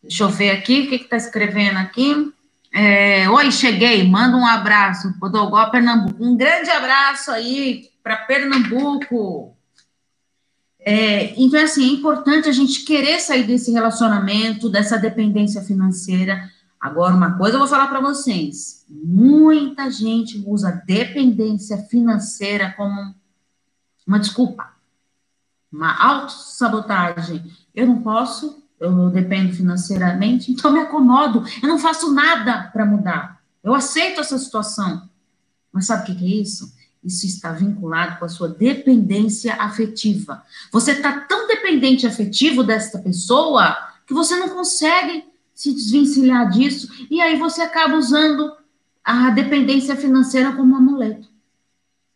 Deixa 0.00 0.24
eu 0.24 0.28
ver 0.28 0.50
aqui, 0.50 0.82
o 0.82 0.88
que 0.88 0.96
está 0.96 1.16
escrevendo 1.16 1.78
aqui? 1.78 2.32
É, 2.72 3.28
Oi, 3.28 3.50
cheguei, 3.50 4.08
manda 4.08 4.36
um 4.36 4.46
abraço, 4.46 5.18
Podogó, 5.18 5.68
Pernambuco. 5.70 6.22
Um 6.24 6.36
grande 6.36 6.70
abraço 6.70 7.30
aí 7.30 7.88
para 8.04 8.18
Pernambuco. 8.18 9.56
É, 10.78 11.34
então, 11.40 11.58
assim, 11.58 11.88
é 11.88 11.92
importante 11.94 12.46
a 12.46 12.52
gente 12.52 12.84
querer 12.84 13.18
sair 13.18 13.44
desse 13.44 13.72
relacionamento, 13.72 14.68
dessa 14.68 14.98
dependência 14.98 15.62
financeira. 15.62 16.50
Agora, 16.78 17.14
uma 17.14 17.38
coisa 17.38 17.54
eu 17.54 17.58
vou 17.58 17.66
falar 17.66 17.88
para 17.88 18.02
vocês: 18.02 18.84
muita 18.90 19.90
gente 19.90 20.44
usa 20.46 20.82
dependência 20.86 21.78
financeira 21.78 22.74
como 22.76 23.14
uma 24.06 24.20
desculpa, 24.20 24.74
uma 25.72 25.98
autossabotagem. 25.98 27.42
Eu 27.74 27.86
não 27.86 28.02
posso, 28.02 28.62
eu 28.78 29.08
dependo 29.08 29.54
financeiramente, 29.54 30.52
então 30.52 30.70
me 30.70 30.80
acomodo, 30.80 31.42
eu 31.62 31.68
não 31.70 31.78
faço 31.78 32.12
nada 32.12 32.64
para 32.70 32.84
mudar. 32.84 33.42
Eu 33.62 33.74
aceito 33.74 34.20
essa 34.20 34.36
situação. 34.36 35.08
Mas 35.72 35.86
sabe 35.86 36.12
o 36.12 36.16
que 36.16 36.24
é 36.24 36.42
isso? 36.42 36.70
Isso 37.04 37.26
está 37.26 37.52
vinculado 37.52 38.18
com 38.18 38.24
a 38.24 38.28
sua 38.28 38.48
dependência 38.48 39.54
afetiva. 39.54 40.42
Você 40.72 40.92
está 40.92 41.20
tão 41.20 41.46
dependente 41.46 42.06
afetivo 42.06 42.64
desta 42.64 42.98
pessoa 42.98 43.76
que 44.06 44.14
você 44.14 44.36
não 44.36 44.48
consegue 44.48 45.24
se 45.54 45.72
desvencilhar 45.72 46.50
disso 46.50 46.88
e 47.10 47.20
aí 47.20 47.38
você 47.38 47.62
acaba 47.62 47.96
usando 47.96 48.52
a 49.04 49.30
dependência 49.30 49.94
financeira 49.94 50.52
como 50.52 50.76
amuleto. 50.76 51.28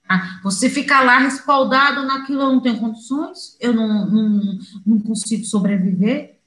Ah, 0.08 0.40
você 0.42 0.70
fica 0.70 1.02
lá 1.02 1.18
respaldado 1.18 2.02
naquilo, 2.06 2.40
eu 2.40 2.52
não 2.54 2.60
tenho 2.60 2.80
condições, 2.80 3.56
eu 3.60 3.74
não, 3.74 4.06
não, 4.06 4.58
não 4.86 5.00
consigo 5.00 5.44
sobreviver. 5.44 6.38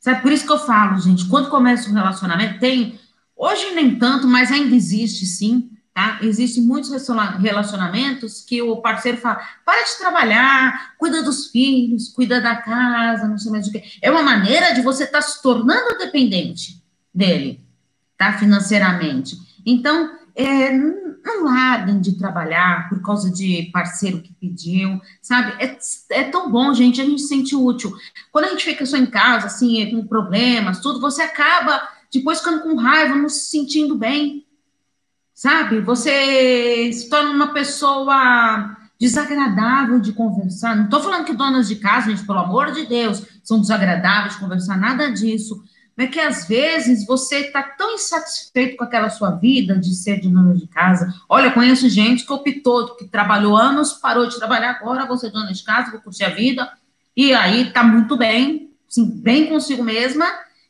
Sabe, 0.00 0.22
por 0.22 0.32
isso 0.32 0.46
que 0.46 0.52
eu 0.52 0.58
falo, 0.58 0.98
gente, 0.98 1.28
quando 1.28 1.50
começa 1.50 1.90
um 1.90 1.94
relacionamento, 1.94 2.58
tem, 2.58 2.98
hoje 3.36 3.74
nem 3.74 3.98
tanto, 3.98 4.26
mas 4.26 4.50
ainda 4.50 4.74
existe 4.74 5.26
sim, 5.26 5.70
Tá? 5.94 6.20
Existem 6.22 6.62
muitos 6.62 6.90
relacionamentos 7.38 8.40
que 8.40 8.62
o 8.62 8.78
parceiro 8.78 9.18
fala: 9.18 9.42
para 9.64 9.84
de 9.84 9.98
trabalhar, 9.98 10.94
cuida 10.96 11.22
dos 11.22 11.48
filhos, 11.48 12.08
cuida 12.08 12.40
da 12.40 12.56
casa, 12.56 13.28
não 13.28 13.36
sei 13.36 13.52
mais 13.52 13.68
o 13.68 13.72
que. 13.72 13.82
É 14.00 14.10
uma 14.10 14.22
maneira 14.22 14.72
de 14.72 14.80
você 14.80 15.04
estar 15.04 15.20
tá 15.20 15.22
se 15.22 15.42
tornando 15.42 15.98
dependente 15.98 16.82
dele, 17.14 17.60
tá? 18.16 18.32
Financeiramente. 18.38 19.36
Então, 19.66 20.16
é, 20.34 20.72
não 20.72 21.44
larguem 21.44 22.00
de 22.00 22.16
trabalhar 22.18 22.88
por 22.88 23.02
causa 23.02 23.30
de 23.30 23.68
parceiro 23.70 24.22
que 24.22 24.32
pediu, 24.32 24.98
sabe? 25.20 25.62
É, 25.62 25.78
é 26.10 26.24
tão 26.24 26.50
bom, 26.50 26.72
gente, 26.72 27.02
a 27.02 27.04
gente 27.04 27.20
se 27.20 27.28
sente 27.28 27.54
útil. 27.54 27.94
Quando 28.30 28.46
a 28.46 28.48
gente 28.48 28.64
fica 28.64 28.86
só 28.86 28.96
em 28.96 29.04
casa, 29.06 29.46
assim, 29.46 29.90
com 29.90 30.06
problemas, 30.06 30.80
tudo, 30.80 31.00
você 31.00 31.20
acaba 31.20 31.86
depois 32.10 32.38
ficando 32.38 32.62
com 32.62 32.76
raiva, 32.76 33.14
não 33.14 33.28
se 33.28 33.50
sentindo 33.50 33.96
bem, 33.96 34.41
sabe? 35.42 35.80
Você 35.80 36.92
se 36.92 37.08
torna 37.08 37.32
uma 37.32 37.52
pessoa 37.52 38.76
desagradável 39.00 39.98
de 39.98 40.12
conversar. 40.12 40.76
Não 40.76 40.84
estou 40.84 41.00
falando 41.00 41.24
que 41.24 41.32
donas 41.32 41.66
de 41.66 41.74
casa, 41.74 42.10
gente, 42.10 42.24
pelo 42.24 42.38
amor 42.38 42.70
de 42.70 42.86
Deus, 42.86 43.26
são 43.42 43.60
desagradáveis 43.60 44.34
de 44.34 44.38
conversar, 44.38 44.78
nada 44.78 45.10
disso 45.10 45.60
é 45.98 46.06
que 46.06 46.18
às 46.18 46.48
vezes 46.48 47.06
você 47.06 47.40
está 47.40 47.62
tão 47.62 47.94
insatisfeito 47.94 48.76
com 48.76 48.84
aquela 48.84 49.10
sua 49.10 49.32
vida 49.32 49.78
de 49.78 49.94
ser 49.94 50.20
de 50.20 50.28
dona 50.28 50.54
de 50.54 50.66
casa. 50.66 51.12
Olha, 51.28 51.50
conheço 51.50 51.88
gente 51.88 52.24
que 52.24 52.32
optou, 52.32 52.96
que 52.96 53.04
trabalhou 53.06 53.56
anos, 53.56 53.92
parou 53.92 54.26
de 54.26 54.36
trabalhar, 54.36 54.70
agora 54.70 55.06
vou 55.06 55.18
ser 55.18 55.30
dona 55.30 55.52
de 55.52 55.62
casa, 55.62 55.90
vou 55.90 56.00
curtir 56.00 56.24
a 56.24 56.30
vida, 56.30 56.72
e 57.16 57.34
aí 57.34 57.68
está 57.68 57.84
muito 57.84 58.16
bem, 58.16 58.70
assim, 58.88 59.06
bem 59.20 59.46
consigo 59.46 59.84
mesma 59.84 60.24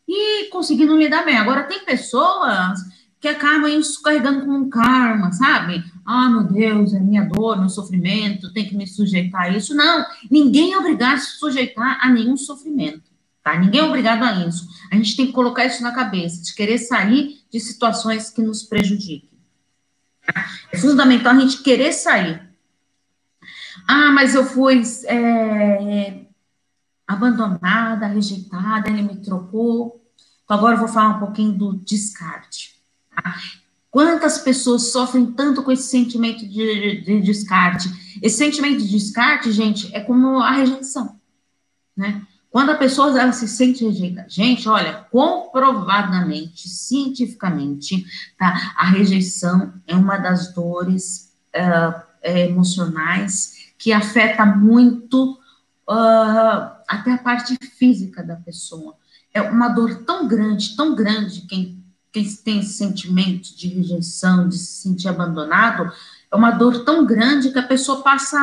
e 0.08 0.48
conseguindo 0.50 0.96
lidar 0.96 1.24
bem. 1.24 1.36
Agora, 1.36 1.62
tem 1.62 1.84
pessoas 1.84 2.80
que 3.22 3.28
acabam 3.28 3.68
isso 3.68 4.02
carregando 4.02 4.44
com 4.44 4.68
karma, 4.68 5.30
sabe? 5.30 5.84
Ah, 6.04 6.28
meu 6.28 6.42
Deus, 6.42 6.92
é 6.92 6.98
minha 6.98 7.24
dor, 7.24 7.56
meu 7.56 7.68
sofrimento, 7.68 8.52
tem 8.52 8.68
que 8.68 8.76
me 8.76 8.84
sujeitar 8.84 9.42
a 9.42 9.48
isso. 9.50 9.76
Não, 9.76 10.04
ninguém 10.28 10.72
é 10.72 10.78
obrigado 10.78 11.14
a 11.14 11.18
se 11.18 11.38
sujeitar 11.38 12.04
a 12.04 12.10
nenhum 12.10 12.36
sofrimento. 12.36 13.08
Tá? 13.40 13.56
Ninguém 13.56 13.80
é 13.80 13.84
obrigado 13.84 14.24
a 14.24 14.44
isso. 14.44 14.66
A 14.90 14.96
gente 14.96 15.16
tem 15.16 15.26
que 15.26 15.32
colocar 15.32 15.64
isso 15.64 15.84
na 15.84 15.92
cabeça, 15.92 16.42
de 16.42 16.52
querer 16.52 16.78
sair 16.78 17.40
de 17.48 17.60
situações 17.60 18.28
que 18.28 18.42
nos 18.42 18.64
prejudiquem. 18.64 19.30
Tá? 20.26 20.44
É 20.72 20.76
fundamental 20.76 21.32
a 21.32 21.38
gente 21.38 21.62
querer 21.62 21.92
sair. 21.92 22.42
Ah, 23.86 24.10
mas 24.10 24.34
eu 24.34 24.44
fui 24.44 24.82
é, 25.06 26.24
abandonada, 27.06 28.08
rejeitada, 28.08 28.90
ele 28.90 29.02
me 29.02 29.16
trocou. 29.18 30.04
Então, 30.42 30.56
agora 30.56 30.74
eu 30.74 30.80
vou 30.80 30.88
falar 30.88 31.16
um 31.16 31.20
pouquinho 31.20 31.52
do 31.52 31.76
descarte. 31.76 32.71
Quantas 33.90 34.38
pessoas 34.38 34.90
sofrem 34.90 35.26
tanto 35.32 35.62
com 35.62 35.70
esse 35.70 35.88
sentimento 35.88 36.48
de, 36.48 37.02
de, 37.02 37.20
descarte? 37.20 37.90
Esse 38.22 38.38
sentimento 38.38 38.78
de 38.78 38.88
descarte, 38.88 39.52
gente, 39.52 39.94
é 39.94 40.00
como 40.00 40.38
a 40.38 40.50
rejeição, 40.50 41.20
né? 41.94 42.22
Quando 42.50 42.70
a 42.70 42.76
pessoa 42.76 43.18
ela 43.18 43.32
se 43.32 43.48
sente 43.48 43.84
rejeitada, 43.84 44.28
gente, 44.28 44.68
olha, 44.68 45.06
comprovadamente, 45.10 46.68
cientificamente, 46.68 48.04
tá? 48.38 48.74
A 48.76 48.86
rejeição 48.86 49.74
é 49.86 49.94
uma 49.94 50.16
das 50.18 50.54
dores 50.54 51.34
uh, 51.54 52.02
emocionais 52.22 53.72
que 53.78 53.92
afeta 53.92 54.46
muito 54.46 55.32
uh, 55.88 56.76
até 56.88 57.12
a 57.12 57.18
parte 57.18 57.56
física 57.78 58.22
da 58.22 58.36
pessoa. 58.36 58.96
É 59.34 59.42
uma 59.42 59.68
dor 59.68 60.04
tão 60.04 60.28
grande, 60.28 60.76
tão 60.76 60.94
grande, 60.94 61.42
quem, 61.42 61.81
quem 62.12 62.24
tem 62.36 62.60
esse 62.60 62.74
sentimento 62.74 63.56
de 63.56 63.68
rejeição, 63.68 64.48
de 64.48 64.58
se 64.58 64.82
sentir 64.82 65.08
abandonado, 65.08 65.90
é 66.30 66.36
uma 66.36 66.50
dor 66.50 66.84
tão 66.84 67.06
grande 67.06 67.50
que 67.50 67.58
a 67.58 67.66
pessoa 67.66 68.02
passa 68.02 68.38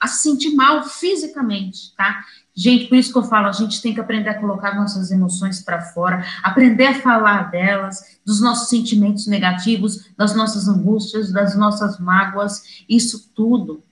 a 0.00 0.08
se 0.08 0.22
sentir 0.22 0.54
mal 0.54 0.82
fisicamente, 0.82 1.94
tá? 1.94 2.24
Gente, 2.54 2.86
por 2.86 2.96
isso 2.96 3.12
que 3.12 3.18
eu 3.18 3.22
falo, 3.22 3.48
a 3.48 3.52
gente 3.52 3.80
tem 3.80 3.94
que 3.94 4.00
aprender 4.00 4.30
a 4.30 4.40
colocar 4.40 4.74
nossas 4.74 5.10
emoções 5.10 5.62
para 5.62 5.80
fora, 5.80 6.24
aprender 6.42 6.86
a 6.86 7.00
falar 7.00 7.50
delas, 7.50 8.18
dos 8.24 8.40
nossos 8.40 8.68
sentimentos 8.68 9.26
negativos, 9.26 10.10
das 10.16 10.34
nossas 10.34 10.66
angústias, 10.66 11.30
das 11.30 11.54
nossas 11.54 11.98
mágoas, 11.98 12.84
isso 12.88 13.30
tudo 13.34 13.82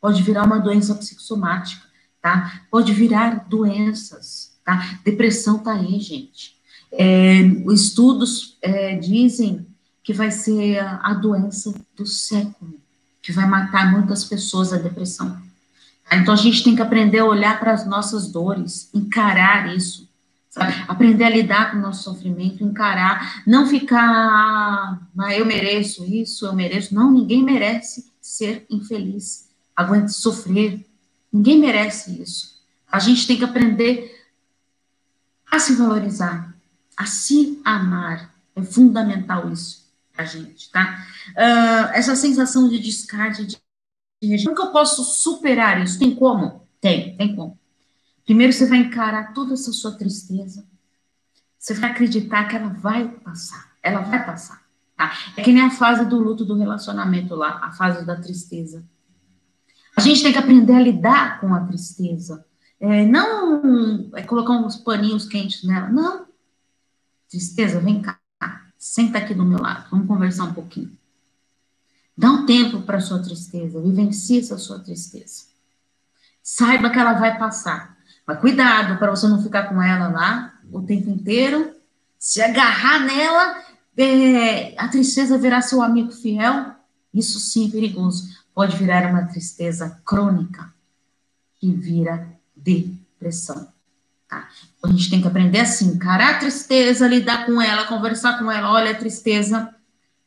pode 0.00 0.22
virar 0.22 0.44
uma 0.44 0.58
doença 0.58 0.94
psicossomática, 0.94 1.82
tá? 2.20 2.62
Pode 2.70 2.92
virar 2.92 3.46
doenças, 3.48 4.56
tá? 4.64 4.98
Depressão 5.04 5.58
tá 5.58 5.72
aí, 5.72 5.98
gente. 5.98 6.55
É, 6.92 7.40
estudos 7.72 8.56
é, 8.62 8.96
dizem 8.96 9.66
que 10.02 10.12
vai 10.12 10.30
ser 10.30 10.78
a 10.78 11.12
doença 11.14 11.74
do 11.96 12.06
século, 12.06 12.74
que 13.20 13.32
vai 13.32 13.46
matar 13.46 13.90
muitas 13.90 14.24
pessoas 14.24 14.72
a 14.72 14.78
depressão. 14.78 15.36
Então 16.12 16.32
a 16.32 16.36
gente 16.36 16.62
tem 16.62 16.76
que 16.76 16.82
aprender 16.82 17.18
a 17.18 17.24
olhar 17.24 17.58
para 17.58 17.72
as 17.72 17.86
nossas 17.86 18.30
dores, 18.30 18.88
encarar 18.94 19.74
isso, 19.74 20.08
sabe? 20.48 20.72
Aprender 20.86 21.24
a 21.24 21.30
lidar 21.30 21.70
com 21.70 21.78
o 21.78 21.80
nosso 21.80 22.04
sofrimento, 22.04 22.62
encarar, 22.62 23.42
não 23.46 23.66
ficar, 23.66 25.00
ah, 25.18 25.34
eu 25.36 25.44
mereço 25.44 26.04
isso, 26.04 26.46
eu 26.46 26.52
mereço. 26.52 26.94
Não, 26.94 27.10
ninguém 27.10 27.42
merece 27.42 28.10
ser 28.20 28.64
infeliz, 28.70 29.48
aguente 29.74 30.12
sofrer. 30.12 30.86
Ninguém 31.32 31.58
merece 31.58 32.22
isso. 32.22 32.56
A 32.90 32.98
gente 32.98 33.26
tem 33.26 33.36
que 33.36 33.44
aprender 33.44 34.24
a 35.50 35.58
se 35.58 35.74
valorizar, 35.74 36.55
a 36.96 37.06
se 37.06 37.60
amar. 37.64 38.34
É 38.54 38.62
fundamental 38.62 39.52
isso 39.52 39.86
a 40.16 40.24
gente, 40.24 40.70
tá? 40.70 41.06
Uh, 41.32 41.92
essa 41.92 42.16
sensação 42.16 42.68
de 42.68 42.78
descarte, 42.78 43.44
de 43.44 43.60
como 44.44 44.56
que 44.56 44.62
eu 44.62 44.72
posso 44.72 45.04
superar 45.04 45.82
isso? 45.82 45.98
Tem 45.98 46.14
como? 46.14 46.66
Tem, 46.80 47.16
tem 47.16 47.36
como. 47.36 47.58
Primeiro 48.24 48.52
você 48.52 48.66
vai 48.66 48.78
encarar 48.78 49.34
toda 49.34 49.52
essa 49.52 49.72
sua 49.72 49.92
tristeza. 49.92 50.66
Você 51.58 51.74
vai 51.74 51.90
acreditar 51.90 52.48
que 52.48 52.56
ela 52.56 52.68
vai 52.68 53.08
passar. 53.08 53.72
Ela 53.82 54.00
vai 54.00 54.24
passar. 54.24 54.64
Tá? 54.96 55.12
É 55.36 55.42
que 55.42 55.52
nem 55.52 55.62
a 55.62 55.70
fase 55.70 56.06
do 56.06 56.18
luto 56.18 56.44
do 56.44 56.56
relacionamento 56.56 57.34
lá, 57.34 57.60
a 57.62 57.72
fase 57.72 58.06
da 58.06 58.16
tristeza. 58.16 58.82
A 59.96 60.00
gente 60.00 60.22
tem 60.22 60.32
que 60.32 60.38
aprender 60.38 60.74
a 60.74 60.80
lidar 60.80 61.40
com 61.40 61.54
a 61.54 61.60
tristeza. 61.60 62.44
É, 62.80 63.04
não 63.04 64.10
é 64.14 64.22
colocar 64.22 64.54
uns 64.54 64.76
paninhos 64.76 65.26
quentes 65.26 65.62
nela. 65.64 65.88
Não. 65.88 66.25
Tristeza, 67.28 67.80
vem 67.80 68.00
cá. 68.02 68.18
Senta 68.78 69.18
aqui 69.18 69.34
do 69.34 69.44
meu 69.44 69.60
lado. 69.60 69.88
Vamos 69.90 70.06
conversar 70.06 70.44
um 70.44 70.54
pouquinho. 70.54 70.96
Dá 72.16 72.30
um 72.30 72.46
tempo 72.46 72.82
para 72.82 73.00
sua 73.00 73.22
tristeza, 73.22 73.80
vivencie 73.80 74.38
essa 74.38 74.56
sua 74.56 74.78
tristeza. 74.78 75.44
Saiba 76.42 76.88
que 76.88 76.98
ela 76.98 77.14
vai 77.14 77.38
passar. 77.38 77.96
Mas 78.26 78.40
cuidado 78.40 78.98
para 78.98 79.10
você 79.10 79.28
não 79.28 79.42
ficar 79.42 79.68
com 79.68 79.82
ela 79.82 80.08
lá 80.08 80.54
o 80.72 80.82
tempo 80.82 81.10
inteiro, 81.10 81.74
se 82.18 82.40
agarrar 82.40 83.00
nela, 83.00 83.62
é, 83.96 84.74
a 84.80 84.88
tristeza 84.88 85.38
virar 85.38 85.62
seu 85.62 85.82
amigo 85.82 86.10
fiel. 86.10 86.74
Isso 87.12 87.38
sim 87.38 87.68
é 87.68 87.70
perigoso. 87.70 88.24
Pode 88.54 88.76
virar 88.76 89.10
uma 89.10 89.26
tristeza 89.26 90.00
crônica, 90.04 90.72
que 91.60 91.72
vira 91.72 92.28
depressão. 92.54 93.75
Tá? 94.28 94.48
A 94.82 94.88
gente 94.88 95.10
tem 95.10 95.20
que 95.20 95.28
aprender 95.28 95.60
assim, 95.60 95.88
encarar 95.88 96.34
a 96.34 96.38
tristeza, 96.38 97.06
lidar 97.06 97.46
com 97.46 97.60
ela, 97.60 97.86
conversar 97.86 98.38
com 98.38 98.50
ela. 98.50 98.72
Olha, 98.72 98.94
tristeza 98.94 99.72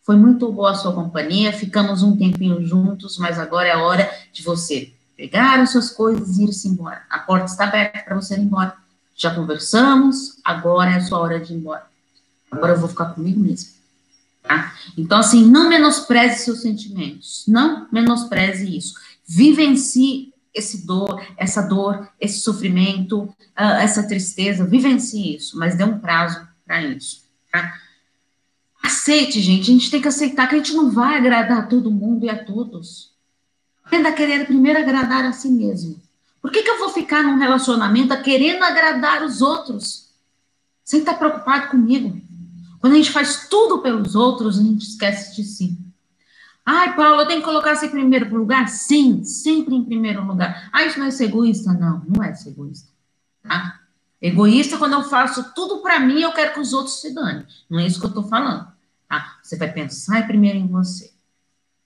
foi 0.03 0.15
muito 0.15 0.51
boa 0.51 0.71
a 0.71 0.75
sua 0.75 0.93
companhia, 0.93 1.53
ficamos 1.53 2.01
um 2.01 2.17
tempinho 2.17 2.65
juntos, 2.65 3.17
mas 3.17 3.37
agora 3.37 3.67
é 3.67 3.73
a 3.73 3.83
hora 3.83 4.09
de 4.33 4.41
você 4.41 4.91
pegar 5.15 5.59
as 5.59 5.71
suas 5.71 5.91
coisas 5.91 6.37
e 6.37 6.45
ir-se 6.45 6.67
embora. 6.67 7.03
A 7.09 7.19
porta 7.19 7.45
está 7.45 7.65
aberta 7.65 7.99
para 7.99 8.15
você 8.15 8.35
ir 8.35 8.39
embora. 8.39 8.73
Já 9.15 9.35
conversamos, 9.35 10.39
agora 10.43 10.91
é 10.91 10.95
a 10.95 11.01
sua 11.01 11.19
hora 11.19 11.39
de 11.39 11.53
ir 11.53 11.57
embora. 11.57 11.85
Agora 12.49 12.73
eu 12.73 12.79
vou 12.79 12.89
ficar 12.89 13.07
comigo 13.07 13.39
mesmo. 13.39 13.69
Tá? 14.41 14.73
Então, 14.97 15.19
assim, 15.19 15.45
não 15.45 15.69
menospreze 15.69 16.39
seus 16.39 16.61
sentimentos. 16.61 17.43
Não 17.47 17.87
menospreze 17.91 18.75
isso. 18.75 18.95
Vivencie 19.27 20.28
esse 20.53 20.85
dor, 20.85 21.21
essa 21.37 21.61
dor, 21.61 22.09
esse 22.19 22.39
sofrimento, 22.39 23.23
uh, 23.23 23.35
essa 23.79 24.07
tristeza. 24.07 24.65
Vivencie 24.65 25.35
isso, 25.35 25.57
mas 25.57 25.75
dê 25.75 25.83
um 25.83 25.99
prazo 25.99 26.47
para 26.65 26.83
isso. 26.83 27.23
Tá? 27.51 27.73
Aceite, 28.83 29.41
gente. 29.41 29.69
A 29.69 29.73
gente 29.73 29.91
tem 29.91 30.01
que 30.01 30.07
aceitar 30.07 30.47
que 30.47 30.55
a 30.55 30.57
gente 30.57 30.73
não 30.73 30.91
vai 30.91 31.17
agradar 31.17 31.59
a 31.59 31.65
todo 31.67 31.91
mundo 31.91 32.25
e 32.25 32.29
a 32.29 32.43
todos. 32.43 33.13
Aprenda 33.83 34.09
a 34.09 34.13
querer 34.13 34.45
primeiro 34.45 34.79
agradar 34.79 35.25
a 35.25 35.33
si 35.33 35.49
mesmo. 35.49 35.99
Por 36.41 36.51
que, 36.51 36.63
que 36.63 36.69
eu 36.69 36.79
vou 36.79 36.89
ficar 36.89 37.23
num 37.23 37.37
relacionamento 37.37 38.19
querendo 38.21 38.63
agradar 38.63 39.23
os 39.23 39.41
outros? 39.41 40.09
Sem 40.83 40.99
estar 41.01 41.15
preocupado 41.15 41.69
comigo. 41.69 42.19
Quando 42.79 42.93
a 42.93 42.95
gente 42.95 43.11
faz 43.11 43.47
tudo 43.49 43.79
pelos 43.79 44.15
outros, 44.15 44.57
a 44.57 44.63
gente 44.63 44.83
esquece 44.83 45.35
de 45.35 45.43
si. 45.43 45.77
Ai, 46.71 46.95
Paulo, 46.95 47.21
eu 47.21 47.27
tenho 47.27 47.39
que 47.39 47.47
colocar 47.47 47.75
você 47.75 47.87
em 47.87 47.89
primeiro 47.89 48.31
lugar? 48.31 48.69
Sim, 48.69 49.23
sempre 49.23 49.73
em 49.73 49.83
primeiro 49.83 50.23
lugar. 50.23 50.69
Ah, 50.71 50.85
isso 50.85 50.99
não 50.99 51.07
é 51.07 51.09
ser 51.09 51.23
egoísta? 51.23 51.73
Não, 51.73 52.05
não 52.07 52.23
é 52.23 52.35
ser 52.35 52.49
egoísta. 52.49 52.91
Tá? 53.41 53.79
Egoísta 54.21 54.77
quando 54.77 54.93
eu 54.93 55.01
faço 55.01 55.51
tudo 55.55 55.81
para 55.81 55.99
mim, 55.99 56.21
eu 56.21 56.31
quero 56.31 56.53
que 56.53 56.59
os 56.59 56.71
outros 56.71 57.01
se 57.01 57.11
danem. 57.11 57.43
Não 57.67 57.79
é 57.79 57.87
isso 57.87 57.99
que 57.99 58.05
eu 58.05 58.09
estou 58.09 58.21
falando. 58.21 58.67
Tá? 59.07 59.39
Você 59.41 59.57
vai 59.57 59.71
pensar 59.71 60.27
primeiro 60.27 60.59
em 60.59 60.67
você. 60.67 61.11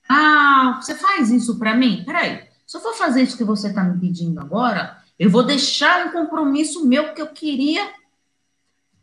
Ah, 0.10 0.82
você 0.82 0.96
faz 0.96 1.32
isso 1.32 1.58
para 1.58 1.78
mim? 1.78 2.04
Peraí, 2.06 2.44
se 2.68 2.76
eu 2.76 2.82
for 2.82 2.94
fazer 2.94 3.22
isso 3.22 3.38
que 3.38 3.46
você 3.46 3.70
está 3.70 3.86
me 3.86 3.98
pedindo 3.98 4.42
agora, 4.42 4.98
eu 5.18 5.30
vou 5.30 5.44
deixar 5.44 6.08
um 6.08 6.12
compromisso 6.12 6.86
meu 6.86 7.14
que 7.14 7.22
eu 7.22 7.28
queria, 7.28 7.90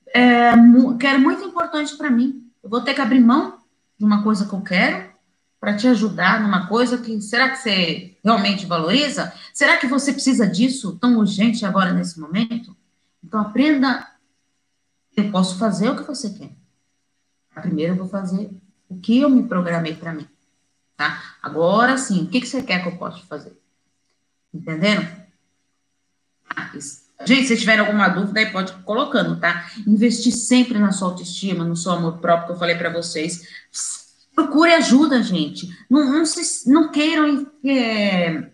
é, 0.09 0.53
que 0.99 1.07
era 1.07 1.19
muito 1.19 1.43
importante 1.43 1.97
para 1.97 2.11
mim. 2.11 2.47
Eu 2.63 2.69
vou 2.69 2.83
ter 2.83 2.93
que 2.93 3.01
abrir 3.01 3.21
mão 3.21 3.61
de 3.99 4.05
uma 4.05 4.23
coisa 4.23 4.45
que 4.45 4.53
eu 4.53 4.61
quero 4.61 5.10
para 5.61 5.77
te 5.77 5.87
ajudar 5.87 6.41
numa 6.41 6.67
coisa 6.67 6.97
que 6.97 7.21
será 7.21 7.51
que 7.51 7.57
você 7.57 8.17
realmente 8.25 8.65
valoriza? 8.65 9.33
Será 9.53 9.77
que 9.77 9.87
você 9.87 10.13
precisa 10.13 10.47
disso 10.47 10.97
tão 10.99 11.19
urgente 11.19 11.67
agora 11.67 11.93
nesse 11.93 12.19
momento? 12.19 12.75
Então 13.23 13.41
aprenda. 13.41 14.09
Eu 15.15 15.31
posso 15.31 15.59
fazer 15.59 15.91
o 15.91 15.97
que 15.97 16.03
você 16.03 16.31
quer. 16.31 16.51
Primeiro 17.61 17.93
eu 17.93 17.97
vou 17.99 18.09
fazer 18.09 18.51
o 18.89 18.97
que 18.99 19.19
eu 19.19 19.29
me 19.29 19.43
programei 19.43 19.95
para 19.95 20.15
mim, 20.15 20.27
tá? 20.97 21.37
Agora 21.43 21.99
sim, 21.99 22.23
o 22.23 22.27
que, 22.29 22.41
que 22.41 22.47
você 22.47 22.63
quer 22.63 22.83
que 22.83 22.89
eu 22.89 22.97
possa 22.97 23.19
fazer? 23.27 23.61
Entenderam? 24.55 25.07
Ah, 26.49 26.73
Gente, 27.27 27.49
se 27.49 27.57
tiverem 27.57 27.81
alguma 27.85 28.09
dúvida, 28.09 28.41
aí 28.41 28.51
pode 28.51 28.73
ir 28.73 28.83
colocando, 28.83 29.39
tá? 29.39 29.71
Investir 29.87 30.33
sempre 30.33 30.79
na 30.79 30.91
sua 30.91 31.09
autoestima, 31.09 31.65
no 31.65 31.77
seu 31.77 31.93
amor 31.93 32.19
próprio, 32.19 32.47
que 32.47 32.53
eu 32.55 32.59
falei 32.59 32.77
para 32.77 32.91
vocês. 32.91 33.43
Procure 34.41 34.73
ajuda, 34.73 35.23
gente. 35.23 35.69
Não, 35.89 36.11
não, 36.11 36.25
se, 36.25 36.71
não 36.71 36.91
queiram, 36.91 37.47
é, 37.63 38.51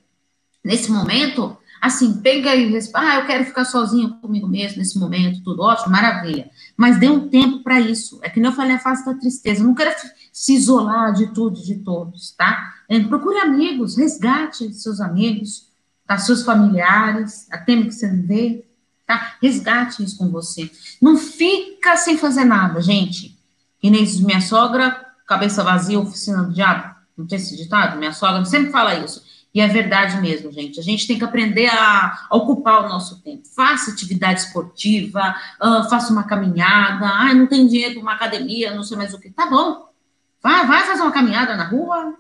nesse 0.65 0.91
momento, 0.91 1.57
assim, 1.81 2.15
pega 2.15 2.57
e 2.57 2.77
ah, 2.93 3.17
eu 3.17 3.27
quero 3.27 3.45
ficar 3.45 3.65
sozinho 3.65 4.15
comigo 4.17 4.49
mesmo 4.49 4.79
nesse 4.79 4.99
momento, 4.99 5.45
tudo 5.45 5.63
ótimo, 5.63 5.93
maravilha. 5.93 6.51
Mas 6.77 6.99
dê 6.99 7.09
um 7.09 7.29
tempo 7.29 7.63
para 7.63 7.79
isso. 7.79 8.19
É 8.23 8.29
que 8.29 8.41
nem 8.41 8.51
eu 8.51 8.57
falei, 8.57 8.75
a 8.75 8.81
fase 8.81 9.07
da 9.07 9.15
tristeza. 9.15 9.63
Não 9.63 9.77
quero 9.77 9.95
se 10.33 10.55
isolar 10.55 11.13
de 11.13 11.33
tudo, 11.33 11.63
de 11.63 11.77
todos, 11.77 12.33
tá? 12.33 12.75
É, 12.89 12.99
procure 12.99 13.39
amigos, 13.39 13.97
resgate 13.97 14.75
seus 14.75 15.01
amigos, 15.01 15.69
tá? 16.05 16.19
seus 16.19 16.43
familiares, 16.43 17.47
a 17.53 17.59
tempo 17.59 17.87
que 17.87 17.93
você 17.93 18.11
não 18.11 18.27
vê, 18.27 18.65
tá? 19.07 19.37
Resgate 19.41 20.03
isso 20.03 20.19
com 20.19 20.29
você. 20.31 20.69
Não 21.01 21.17
fica 21.17 21.97
sem 21.97 22.19
fazer 22.19 22.45
nada, 22.45 22.83
gente. 22.83 23.39
Que 23.79 23.89
nem 23.89 24.05
minha 24.23 24.41
sogra, 24.41 25.06
cabeça 25.27 25.63
vazia, 25.63 25.99
oficina 25.99 26.43
do 26.45 26.53
diabo. 26.53 26.95
Não 27.17 27.27
tem 27.27 27.37
esse 27.37 27.57
ditado? 27.57 27.99
Minha 27.99 28.13
sogra 28.13 28.45
sempre 28.45 28.71
fala 28.71 28.95
isso. 28.95 29.25
E 29.57 29.61
é 29.61 29.67
verdade 29.67 30.21
mesmo, 30.21 30.53
gente. 30.53 30.79
A 30.79 30.83
gente 30.83 31.07
tem 31.07 31.17
que 31.17 31.25
aprender 31.25 31.69
a, 31.69 32.27
ocupar 32.31 32.85
o 32.85 32.89
nosso 32.91 33.23
tempo. 33.23 33.43
Faça 33.57 33.91
atividade 33.91 34.41
esportiva, 34.41 35.35
uh, 35.63 35.89
faça 35.89 36.13
uma 36.13 36.25
caminhada. 36.25 37.07
Ah, 37.07 37.33
não 37.33 37.47
tem 37.47 37.67
dinheiro 37.67 37.95
para 37.95 38.03
uma 38.03 38.13
academia, 38.13 38.75
não 38.75 38.83
sei 38.83 38.99
mais 38.99 39.15
o 39.15 39.19
que. 39.19 39.31
Tá 39.31 39.47
bom. 39.47 39.89
Vai, 40.43 40.67
vai 40.67 40.85
fazer 40.85 41.01
uma 41.01 41.11
caminhada 41.11 41.57
na 41.57 41.65
rua, 41.65 42.15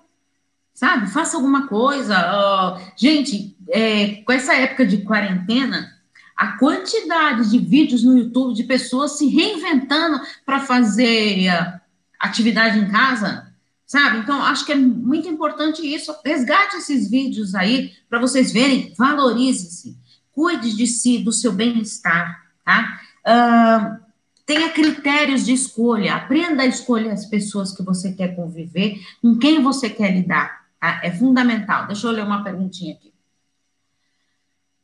sabe? 0.73 1.09
Faça 1.09 1.37
alguma 1.37 1.67
coisa. 1.67 2.17
Uh, 2.17 2.81
gente, 2.97 3.55
é, 3.69 4.23
com 4.23 4.33
essa 4.33 4.55
época 4.55 4.87
de 4.87 5.03
quarentena, 5.03 5.93
a 6.35 6.57
quantidade 6.59 7.51
de 7.51 7.59
vídeos 7.59 8.03
no 8.03 8.17
YouTube 8.17 8.55
de 8.55 8.65
pessoas 8.65 9.19
se 9.19 9.29
reinventando 9.29 10.21
para 10.47 10.61
fazer 10.61 11.51
uh, 11.53 11.81
atividade 12.27 12.79
em 12.79 12.89
casa, 12.89 13.53
sabe? 13.87 14.19
Então, 14.19 14.43
acho 14.43 14.65
que 14.65 14.73
é 14.73 14.77
muito 14.77 15.29
importante 15.29 15.83
isso. 15.83 16.15
Resgate 16.25 16.77
esses 16.77 17.11
vídeos 17.11 17.55
aí 17.55 17.93
para 18.09 18.21
vocês 18.21 18.53
verem, 18.53 18.93
valorize-se, 18.97 19.97
cuide 20.33 20.77
de 20.77 20.87
si, 20.87 21.19
do 21.19 21.33
seu 21.33 21.53
bem-estar, 21.53 22.43
tá? 22.65 23.01
Uh, 23.27 24.07
tenha 24.45 24.71
critérios 24.71 25.45
de 25.45 25.53
escolha, 25.53 26.15
aprenda 26.15 26.63
a 26.63 26.67
escolher 26.67 27.11
as 27.11 27.27
pessoas 27.27 27.73
que 27.73 27.83
você 27.83 28.13
quer 28.13 28.37
conviver, 28.37 29.01
com 29.21 29.37
quem 29.39 29.63
você 29.63 29.91
quer 29.91 30.15
lidar, 30.15 30.67
tá? 30.81 31.01
É 31.03 31.11
fundamental. 31.11 31.87
Deixa 31.87 32.07
eu 32.07 32.13
ler 32.13 32.25
uma 32.25 32.45
perguntinha 32.45 32.95
aqui. 32.95 33.16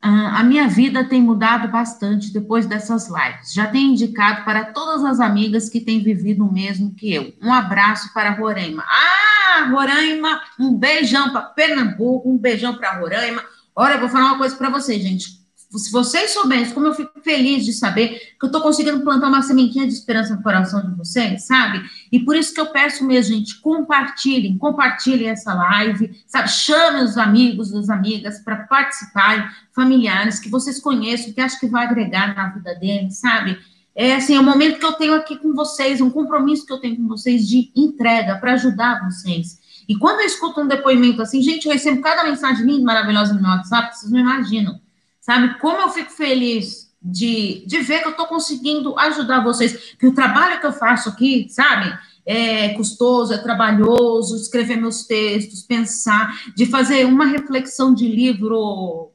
Uh, 0.05 0.35
a 0.35 0.43
minha 0.43 0.67
vida 0.67 1.05
tem 1.05 1.23
mudado 1.23 1.69
bastante 1.69 2.33
depois 2.33 2.67
dessas 2.67 3.09
lives. 3.09 3.53
Já 3.53 3.67
tenho 3.69 3.93
indicado 3.93 4.45
para 4.45 4.65
todas 4.65 5.05
as 5.05 5.21
amigas 5.21 5.69
que 5.69 5.81
têm 5.81 6.03
vivido 6.03 6.45
o 6.45 6.53
mesmo 6.53 6.93
que 6.95 7.15
eu. 7.15 7.33
Um 7.41 7.53
abraço 7.53 8.13
para 8.13 8.31
Roraima. 8.31 8.85
Ah, 8.85 9.69
Roraima, 9.71 10.41
um 10.59 10.75
beijão 10.75 11.31
para 11.31 11.43
Pernambuco, 11.43 12.29
um 12.29 12.37
beijão 12.37 12.75
para 12.75 12.99
Roraima. 12.99 13.45
Olha, 13.77 13.95
eu 13.95 14.01
vou 14.01 14.09
falar 14.09 14.27
uma 14.27 14.39
coisa 14.39 14.57
para 14.57 14.71
vocês, 14.71 15.03
gente 15.03 15.42
se 15.79 15.91
vocês 15.91 16.33
soubessem 16.33 16.75
como 16.75 16.87
eu 16.87 16.95
fico 16.95 17.21
feliz 17.21 17.65
de 17.65 17.73
saber 17.73 18.35
que 18.39 18.45
eu 18.45 18.47
estou 18.47 18.61
conseguindo 18.61 19.01
plantar 19.01 19.29
uma 19.29 19.43
sementinha 19.43 19.87
de 19.87 19.93
esperança 19.93 20.35
no 20.35 20.43
coração 20.43 20.87
de 20.87 20.95
vocês, 20.97 21.47
sabe? 21.47 21.83
E 22.11 22.21
por 22.21 22.37
isso 22.37 22.53
que 22.53 22.61
eu 22.61 22.67
peço 22.67 23.05
mesmo, 23.05 23.35
gente, 23.35 23.61
compartilhem, 23.61 24.59
compartilhem 24.59 25.29
essa 25.29 25.55
live, 25.55 26.23
sabe? 26.27 26.49
Chame 26.51 27.03
os 27.03 27.17
amigos, 27.17 27.75
as 27.75 27.89
amigas 27.89 28.41
para 28.41 28.57
participarem, 28.57 29.47
familiares 29.75 30.39
que 30.39 30.51
vocês 30.51 30.79
conheçam, 30.79 31.33
que 31.33 31.41
acham 31.41 31.59
que 31.59 31.67
vai 31.67 31.87
agregar 31.87 32.35
na 32.35 32.49
vida 32.49 32.75
deles, 32.75 33.17
sabe? 33.17 33.59
É 33.95 34.15
assim, 34.15 34.35
é 34.35 34.41
o 34.41 34.45
momento 34.45 34.79
que 34.79 34.87
eu 34.87 34.93
tenho 34.93 35.15
aqui 35.15 35.37
com 35.37 35.55
vocês, 35.55 36.01
um 36.01 36.11
compromisso 36.11 36.67
que 36.67 36.73
eu 36.73 36.81
tenho 36.81 36.97
com 36.97 37.09
vocês 37.09 37.47
de 37.49 37.71
entrega 37.75 38.37
para 38.37 38.55
ajudar 38.55 39.05
vocês. 39.05 39.59
E 39.89 39.97
quando 39.97 40.21
eu 40.21 40.27
escuto 40.27 40.61
um 40.61 40.69
depoimento 40.69 41.21
assim, 41.21 41.43
gente, 41.43 41.67
eu 41.67 41.73
recebo 41.73 42.01
cada 42.01 42.25
mensagem 42.25 42.65
linda, 42.65 42.85
maravilhosa 42.85 43.35
no 43.35 43.41
meu 43.41 43.51
WhatsApp, 43.51 43.97
vocês 43.97 44.11
não 44.11 44.21
imaginam 44.21 44.82
sabe? 45.23 45.59
Como 45.61 45.81
eu 45.81 45.89
fico 45.89 46.11
feliz 46.11 46.93
de, 47.01 47.65
de 47.67 47.79
ver 47.79 48.01
que 48.01 48.09
eu 48.09 48.11
estou 48.11 48.27
conseguindo 48.27 48.99
ajudar 48.99 49.43
vocês, 49.43 49.95
que 49.99 50.07
o 50.07 50.15
trabalho 50.15 50.61
que 50.61 50.67
eu 50.67 50.73
faço 50.73 51.09
aqui, 51.09 51.47
sabe? 51.49 51.97
É 52.27 52.71
custoso, 52.71 53.33
é 53.33 53.39
trabalhoso, 53.39 54.37
escrever 54.37 54.77
meus 54.77 55.05
textos, 55.07 55.63
pensar, 55.63 56.33
de 56.55 56.67
fazer 56.67 57.07
uma 57.07 57.25
reflexão 57.25 57.95
de 57.95 58.07
livro 58.07 59.11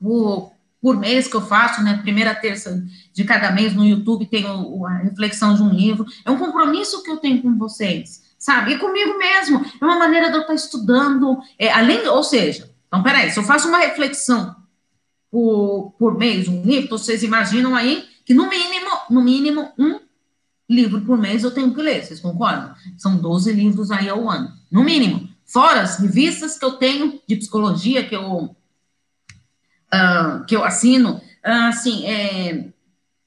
por, 0.00 0.52
por 0.80 0.96
mês 0.98 1.28
que 1.28 1.36
eu 1.36 1.42
faço, 1.42 1.82
né? 1.82 1.98
Primeira 2.02 2.34
terça 2.34 2.82
de 3.12 3.24
cada 3.24 3.50
mês 3.50 3.74
no 3.74 3.84
YouTube 3.84 4.26
tem 4.26 4.44
a 4.46 4.98
reflexão 4.98 5.54
de 5.54 5.62
um 5.62 5.70
livro. 5.70 6.06
É 6.24 6.30
um 6.30 6.38
compromisso 6.38 7.02
que 7.02 7.10
eu 7.10 7.18
tenho 7.18 7.40
com 7.40 7.56
vocês, 7.56 8.22
sabe? 8.38 8.74
E 8.74 8.78
comigo 8.78 9.16
mesmo. 9.18 9.64
É 9.80 9.84
uma 9.84 9.98
maneira 9.98 10.30
de 10.30 10.36
eu 10.36 10.42
estar 10.42 10.54
estudando, 10.54 11.38
é, 11.58 11.70
além, 11.70 12.06
ou 12.08 12.22
seja, 12.22 12.70
então, 12.88 13.02
peraí, 13.02 13.30
se 13.30 13.38
eu 13.38 13.44
faço 13.44 13.68
uma 13.68 13.78
reflexão 13.78 14.54
por, 15.36 15.92
por 15.98 16.16
mês, 16.16 16.48
um 16.48 16.62
livro, 16.62 16.88
vocês 16.88 17.22
imaginam 17.22 17.76
aí 17.76 18.08
que 18.24 18.32
no 18.32 18.48
mínimo, 18.48 18.90
no 19.10 19.20
mínimo, 19.20 19.70
um 19.78 20.00
livro 20.66 21.02
por 21.02 21.18
mês 21.18 21.44
eu 21.44 21.50
tenho 21.50 21.74
que 21.74 21.82
ler, 21.82 22.02
vocês 22.02 22.20
concordam? 22.20 22.74
São 22.96 23.18
12 23.18 23.52
livros 23.52 23.90
aí 23.90 24.08
ao 24.08 24.30
ano, 24.30 24.50
no 24.72 24.82
mínimo. 24.82 25.28
Fora 25.44 25.82
as 25.82 25.98
revistas 25.98 26.58
que 26.58 26.64
eu 26.64 26.72
tenho 26.78 27.20
de 27.28 27.36
psicologia, 27.36 28.08
que 28.08 28.16
eu, 28.16 28.44
uh, 29.92 30.44
que 30.46 30.56
eu 30.56 30.64
assino, 30.64 31.16
uh, 31.16 31.68
assim, 31.68 32.06
é, 32.06 32.68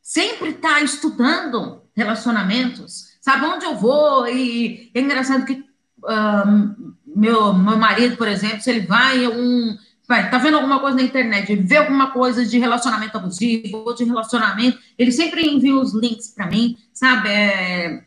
sempre 0.02 0.54
tá 0.54 0.82
estudando 0.82 1.84
relacionamentos, 1.95 3.19
sabe 3.22 3.45
onde 3.45 3.65
eu 3.65 3.76
vou, 3.76 4.28
e 4.28 4.89
é 4.95 5.00
engraçado 5.00 5.45
que 5.45 5.54
uh, 5.54 6.95
meu, 7.06 7.54
meu 7.54 7.78
marido, 7.78 8.17
por 8.17 8.28
exemplo, 8.28 8.62
se 8.62 8.72
ele 8.72 8.88
vai 8.88 9.28
um 9.28 9.78
vai, 10.10 10.28
tá 10.28 10.39
vendo 10.39 10.58
alguma 10.58 10.80
coisa 10.80 10.98
na 10.98 11.04
internet, 11.04 11.56
vê 11.56 11.78
alguma 11.78 12.10
coisa 12.10 12.43
de 12.43 12.58
relacionamento 12.58 13.15
abusivo 13.15 13.84
ou 13.86 13.93
de 13.93 14.04
relacionamento, 14.04 14.80
ele 14.98 15.12
sempre 15.12 15.48
envia 15.48 15.76
os 15.76 15.93
links 15.93 16.34
para 16.34 16.48
mim, 16.48 16.76
sabe? 16.91 17.30
É, 17.30 18.04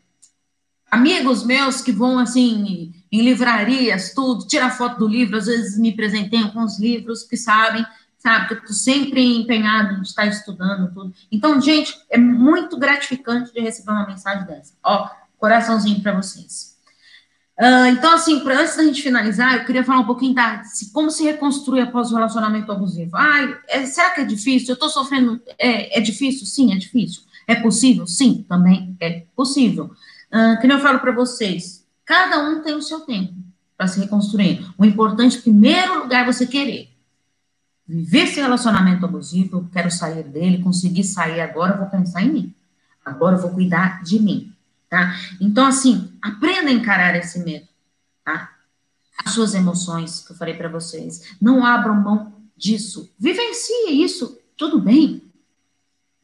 amigos 0.91 1.45
meus 1.45 1.79
que 1.81 1.93
vão 1.93 2.19
assim 2.19 2.91
em 3.09 3.21
livrarias, 3.21 4.13
tudo, 4.13 4.45
tira 4.45 4.69
foto 4.69 4.99
do 4.99 5.07
livro, 5.07 5.37
às 5.37 5.45
vezes 5.45 5.79
me 5.79 5.95
presenteiam 5.95 6.49
com 6.49 6.61
os 6.65 6.77
livros 6.77 7.23
que 7.23 7.37
sabem, 7.37 7.85
sabe, 8.17 8.49
que 8.49 8.53
eu 8.55 8.65
tô 8.65 8.73
sempre 8.73 9.37
empenhado 9.37 9.93
em 9.93 10.01
estar 10.01 10.25
estudando 10.25 10.93
tudo. 10.93 11.13
Então, 11.31 11.61
gente, 11.61 11.97
é 12.09 12.17
muito 12.17 12.77
gratificante 12.77 13.53
de 13.53 13.61
receber 13.61 13.91
uma 13.91 14.05
mensagem 14.05 14.45
dessa. 14.45 14.73
Ó, 14.83 15.09
coraçãozinho 15.37 16.01
para 16.01 16.11
vocês. 16.11 16.72
Uh, 17.59 17.85
então, 17.91 18.15
assim, 18.15 18.39
pra, 18.39 18.61
antes 18.61 18.75
da 18.75 18.83
gente 18.83 19.01
finalizar, 19.01 19.57
eu 19.57 19.65
queria 19.65 19.83
falar 19.83 19.99
um 19.99 20.05
pouquinho 20.05 20.33
da 20.33 20.63
se, 20.63 20.91
como 20.91 21.11
se 21.11 21.23
reconstrui 21.23 21.81
após 21.81 22.11
o 22.11 22.15
relacionamento 22.15 22.71
abusivo. 22.71 23.15
Ai, 23.15 23.55
é, 23.67 23.85
será 23.85 24.09
que 24.09 24.21
é 24.21 24.25
difícil? 24.25 24.69
Eu 24.69 24.73
estou 24.73 24.89
sofrendo. 24.89 25.39
É, 25.59 25.99
é, 25.99 26.01
difícil? 26.01 26.47
Sim, 26.47 26.73
é 26.73 26.77
difícil. 26.77 27.21
É 27.47 27.55
possível? 27.55 28.07
Sim, 28.07 28.43
também 28.49 28.97
é 28.99 29.25
possível. 29.35 29.91
Uh, 30.31 30.59
que 30.59 30.65
eu 30.65 30.79
falo 30.79 30.99
para 30.99 31.11
vocês, 31.11 31.85
cada 32.03 32.39
um 32.39 32.63
tem 32.63 32.73
o 32.73 32.81
seu 32.81 33.01
tempo 33.01 33.35
para 33.77 33.87
se 33.87 33.99
reconstruir. 33.99 34.65
O 34.75 34.83
importante, 34.83 35.37
em 35.37 35.41
primeiro 35.41 35.99
lugar, 35.99 36.23
é 36.23 36.25
você 36.25 36.47
querer. 36.47 36.89
Viver 37.87 38.23
esse 38.23 38.39
relacionamento 38.39 39.05
abusivo, 39.05 39.69
quero 39.71 39.91
sair 39.91 40.23
dele, 40.23 40.63
conseguir 40.63 41.03
sair 41.03 41.41
agora, 41.41 41.73
eu 41.73 41.79
vou 41.79 41.87
pensar 41.87 42.23
em 42.23 42.31
mim. 42.31 42.55
Agora 43.05 43.35
eu 43.35 43.41
vou 43.41 43.51
cuidar 43.51 44.01
de 44.01 44.19
mim 44.19 44.52
tá? 44.93 45.15
Então, 45.41 45.65
assim, 45.65 46.13
aprenda 46.21 46.69
a 46.69 46.73
encarar 46.73 47.15
esse 47.15 47.39
medo, 47.43 47.67
tá? 48.23 48.51
As 49.25 49.31
suas 49.31 49.55
emoções, 49.55 50.19
que 50.19 50.33
eu 50.33 50.35
falei 50.35 50.53
para 50.53 50.69
vocês. 50.69 51.35
Não 51.41 51.65
abram 51.65 51.95
mão 51.95 52.31
disso. 52.55 53.11
Vivencie 53.17 54.03
isso, 54.03 54.37
tudo 54.55 54.79
bem. 54.79 55.23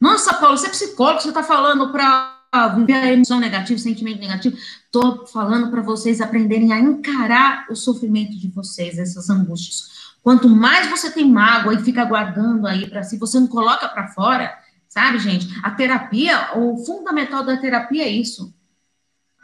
Nossa, 0.00 0.34
Paulo, 0.34 0.56
você 0.56 0.68
é 0.68 0.70
psicólogo, 0.70 1.20
você 1.20 1.30
está 1.30 1.42
falando 1.42 1.90
para 1.90 2.38
viver 2.76 2.94
a 2.94 3.12
emoção 3.12 3.40
negativa, 3.40 3.76
sentimento 3.76 4.20
negativo. 4.20 4.56
Estou 4.56 5.26
falando 5.26 5.68
para 5.68 5.82
vocês 5.82 6.20
aprenderem 6.20 6.72
a 6.72 6.78
encarar 6.78 7.66
o 7.68 7.74
sofrimento 7.74 8.38
de 8.38 8.46
vocês, 8.46 9.00
essas 9.00 9.28
angústias. 9.28 10.14
Quanto 10.22 10.48
mais 10.48 10.88
você 10.88 11.10
tem 11.10 11.28
mágoa 11.28 11.74
e 11.74 11.82
fica 11.82 12.04
guardando 12.04 12.68
aí 12.68 12.88
para 12.88 13.02
si, 13.02 13.18
você 13.18 13.40
não 13.40 13.48
coloca 13.48 13.88
para 13.88 14.06
fora, 14.08 14.56
sabe, 14.88 15.18
gente? 15.18 15.48
A 15.60 15.72
terapia, 15.72 16.56
o 16.56 16.84
fundamental 16.84 17.44
da 17.44 17.56
terapia 17.56 18.04
é 18.04 18.08
isso 18.08 18.54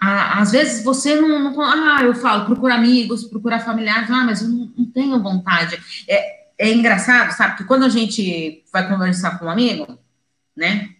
às 0.00 0.52
vezes 0.52 0.84
você 0.84 1.20
não, 1.20 1.50
não, 1.50 1.62
Ah, 1.62 2.02
eu 2.02 2.14
falo, 2.14 2.44
procura 2.44 2.74
amigos, 2.74 3.24
procura 3.24 3.58
familiares, 3.58 4.10
ah, 4.10 4.24
mas 4.24 4.42
eu 4.42 4.48
não, 4.48 4.72
não 4.76 4.86
tenho 4.86 5.22
vontade. 5.22 5.78
É, 6.08 6.46
é 6.58 6.72
engraçado, 6.72 7.32
sabe, 7.32 7.56
que 7.56 7.64
quando 7.64 7.84
a 7.84 7.88
gente 7.88 8.64
vai 8.72 8.88
conversar 8.88 9.38
com 9.38 9.46
um 9.46 9.50
amigo, 9.50 9.98
né? 10.56 10.90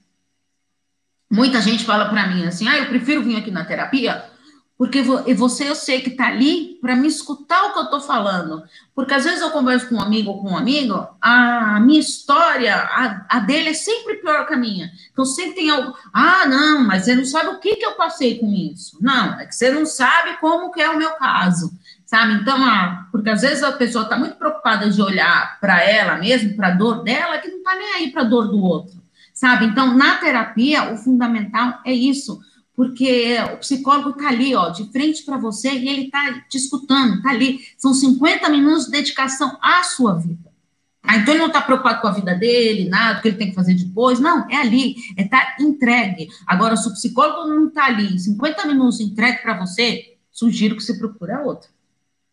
Muita 1.31 1.61
gente 1.61 1.85
fala 1.85 2.09
para 2.09 2.27
mim 2.29 2.47
assim: 2.47 2.69
ah, 2.69 2.79
eu 2.79 2.87
prefiro 2.87 3.23
vir 3.23 3.37
aqui 3.37 3.51
na 3.51 3.65
terapia 3.65 4.36
porque 4.79 5.01
você 5.01 5.71
eu 5.71 5.75
sei 5.75 6.03
que 6.03 6.11
está 6.11 6.27
ali 6.27 6.79
para 6.83 6.95
me 6.95 7.09
escutar 7.09 7.65
o 7.65 7.73
que 7.73 7.79
eu 7.79 7.85
estou 7.85 8.01
falando. 8.01 8.63
Porque 8.95 9.15
às 9.15 9.25
vezes 9.25 9.41
eu 9.41 9.51
converso 9.51 9.89
com 9.89 9.95
um 9.95 10.03
amigo 10.03 10.31
ou 10.31 10.43
com 10.43 10.51
um 10.51 10.57
amigo, 10.57 11.09
a 11.21 11.81
minha 11.81 11.99
história, 11.99 12.77
a, 12.77 13.27
a, 13.29 13.39
dele 13.41 13.71
é 13.71 13.75
sempre 13.75 14.17
pior 14.17 14.47
que 14.47 14.53
a 14.53 14.57
minha. 14.57 14.91
Então 15.11 15.25
sempre 15.25 15.55
tem 15.55 15.71
algo, 15.71 15.97
ah, 16.13 16.45
não, 16.47 16.85
mas 16.85 17.05
você 17.05 17.15
não 17.15 17.25
sabe 17.25 17.49
o 17.49 17.59
que, 17.59 17.77
que 17.77 17.87
eu 17.87 17.95
passei 17.95 18.39
com 18.39 18.53
isso. 18.53 18.99
Não, 19.01 19.41
é 19.41 19.47
que 19.47 19.55
você 19.55 19.71
não 19.71 19.87
sabe 19.87 20.37
como 20.41 20.71
que 20.71 20.83
é 20.83 20.91
o 20.91 20.99
meu 20.99 21.13
caso, 21.13 21.73
sabe? 22.05 22.35
Então, 22.35 22.63
ah, 22.63 23.09
porque 23.11 23.31
às 23.31 23.41
vezes 23.41 23.63
a 23.63 23.73
pessoa 23.73 24.05
está 24.05 24.19
muito 24.19 24.37
preocupada 24.37 24.91
de 24.91 25.01
olhar 25.01 25.59
para 25.59 25.83
ela 25.83 26.19
mesmo, 26.19 26.55
para 26.55 26.69
a 26.69 26.75
dor 26.75 27.03
dela, 27.03 27.39
que 27.39 27.49
não 27.49 27.59
está 27.59 27.75
nem 27.77 27.95
aí 27.95 28.13
para 28.13 28.23
a 28.23 28.27
dor 28.27 28.49
do 28.49 28.63
outro, 28.63 29.03
sabe? 29.33 29.65
Então, 29.65 29.97
na 29.97 30.17
terapia, 30.17 30.93
o 30.93 30.99
fundamental 30.99 31.81
é 31.83 31.95
isso 31.95 32.39
porque 32.77 33.37
o 33.55 33.57
psicólogo 33.57 34.11
está 34.11 34.29
ali, 34.29 34.55
ó, 34.55 34.69
de 34.69 34.85
frente 34.93 35.25
para 35.25 35.39
você 35.39 35.71
e 35.71 35.89
ele 35.89 36.03
está 36.03 36.41
te 36.43 36.59
escutando, 36.59 37.17
está 37.17 37.31
ali. 37.31 37.61
São 37.79 37.95
50 37.95 38.51
minutos 38.51 38.85
de 38.85 38.91
dedicação 38.91 39.57
à 39.63 39.83
sua 39.83 40.15
vida. 40.15 40.55
Ah, 41.03 41.17
então 41.17 41.33
ele 41.33 41.41
não 41.41 41.47
está 41.47 41.63
preocupado 41.63 42.03
com 42.03 42.09
a 42.09 42.13
vida 42.13 42.35
dele, 42.35 42.89
nada, 42.89 43.19
o 43.19 43.23
que 43.23 43.29
ele 43.29 43.37
tem 43.39 43.49
que 43.49 43.55
fazer 43.55 43.75
depois. 43.75 44.21
Não, 44.21 44.47
é 44.51 44.57
ali, 44.57 44.97
é 45.17 45.23
estar 45.23 45.57
tá 45.57 45.63
entregue. 45.63 46.29
Agora, 46.47 46.77
se 46.77 46.87
o 46.87 46.93
psicólogo 46.93 47.49
não 47.49 47.69
está 47.69 47.87
ali, 47.87 48.19
50 48.19 48.67
minutos 48.67 49.01
entregue 49.01 49.39
para 49.39 49.59
você, 49.59 50.17
sugiro 50.31 50.77
que 50.77 50.83
você 50.83 50.99
procure 50.99 51.33
a 51.33 51.41
outra. 51.41 51.71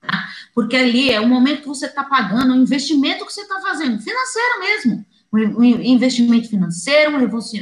Tá? 0.02 0.28
Porque 0.54 0.76
ali 0.76 1.10
é 1.10 1.22
o 1.22 1.30
momento 1.30 1.62
que 1.62 1.68
você 1.68 1.86
está 1.86 2.04
pagando, 2.04 2.52
o 2.52 2.58
investimento 2.58 3.26
que 3.26 3.32
você 3.32 3.42
está 3.42 3.62
fazendo, 3.62 4.02
financeiro 4.02 4.60
mesmo. 4.60 5.06
Um 5.58 5.64
investimento 5.64 6.50
financeiro, 6.50 7.12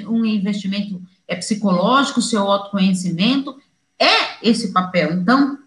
um 0.10 0.26
investimento 0.26 1.02
é 1.32 1.36
psicológico, 1.38 2.22
seu 2.22 2.42
autoconhecimento, 2.42 3.58
é 3.98 4.48
esse 4.48 4.74
papel. 4.74 5.14
Então, 5.14 5.58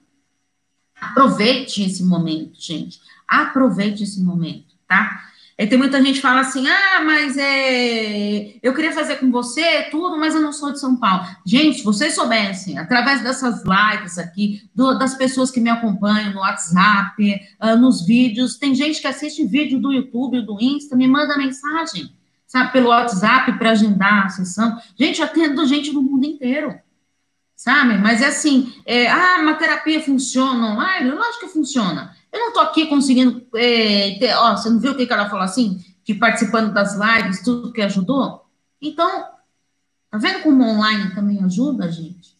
aproveite 1.01 1.83
esse 1.83 2.05
momento, 2.05 2.61
gente. 2.61 3.01
Aproveite 3.27 4.03
esse 4.03 4.23
momento, 4.23 4.75
tá? 4.87 5.23
E 5.57 5.67
tem 5.67 5.79
muita 5.79 6.03
gente 6.03 6.17
que 6.17 6.21
fala 6.21 6.41
assim: 6.41 6.67
ah, 6.67 7.03
mas 7.03 7.39
é, 7.39 8.57
eu 8.63 8.75
queria 8.75 8.93
fazer 8.93 9.17
com 9.17 9.31
você 9.31 9.85
tudo, 9.85 10.19
mas 10.19 10.35
eu 10.35 10.43
não 10.43 10.53
sou 10.53 10.71
de 10.71 10.81
São 10.81 10.97
Paulo. 10.97 11.25
Gente, 11.47 11.79
se 11.79 11.85
vocês 11.85 12.15
soubessem, 12.15 12.77
através 12.77 13.23
dessas 13.23 13.63
lives 13.65 14.19
aqui, 14.19 14.69
do, 14.75 14.99
das 14.99 15.15
pessoas 15.15 15.51
que 15.51 15.61
me 15.61 15.71
acompanham 15.71 16.35
no 16.35 16.41
WhatsApp, 16.41 17.41
uh, 17.63 17.77
nos 17.77 18.05
vídeos, 18.05 18.59
tem 18.59 18.75
gente 18.75 19.01
que 19.01 19.07
assiste 19.07 19.47
vídeo 19.47 19.81
do 19.81 19.93
YouTube, 19.93 20.43
do 20.43 20.61
Insta, 20.61 20.95
me 20.95 21.09
manda 21.09 21.39
mensagem 21.39 22.13
sabe, 22.55 22.71
pelo 22.71 22.91
WhatsApp 22.91 23.59
para 23.59 23.73
agendar 23.73 24.27
a 24.27 24.29
sessão. 24.29 24.81
Gente, 24.97 25.21
eu 25.21 25.27
atendo 25.27 25.67
gente 25.67 25.91
do 25.91 26.01
mundo 26.01 26.25
inteiro, 26.25 26.73
sabe? 27.57 27.99
Mas 27.99 28.23
é 28.23 28.27
assim, 28.27 28.73
é, 28.87 29.11
ah, 29.11 29.39
uma 29.41 29.55
terapia 29.55 30.01
funciona 30.01 30.69
online? 30.69 31.11
Lógico 31.11 31.47
que 31.47 31.53
funciona. 31.53 32.15
Eu 32.33 32.39
não 32.39 32.49
estou 32.49 32.63
aqui 32.63 32.87
conseguindo, 32.87 33.45
é, 33.57 34.17
ter, 34.21 34.33
ó, 34.37 34.57
você 34.57 34.71
não 34.71 34.79
viu 34.79 34.93
o 34.93 34.95
que, 34.97 35.05
que 35.05 35.13
ela 35.13 35.29
falou 35.29 35.45
assim? 35.45 35.85
Que 36.05 36.15
participando 36.15 36.73
das 36.73 36.97
lives, 36.97 37.43
tudo 37.43 37.73
que 37.73 37.83
ajudou? 37.83 38.45
Então, 38.81 39.25
tá 40.09 40.17
vendo 40.17 40.45
como 40.45 40.63
online 40.63 41.13
também 41.13 41.43
ajuda 41.43 41.91
gente? 41.91 42.39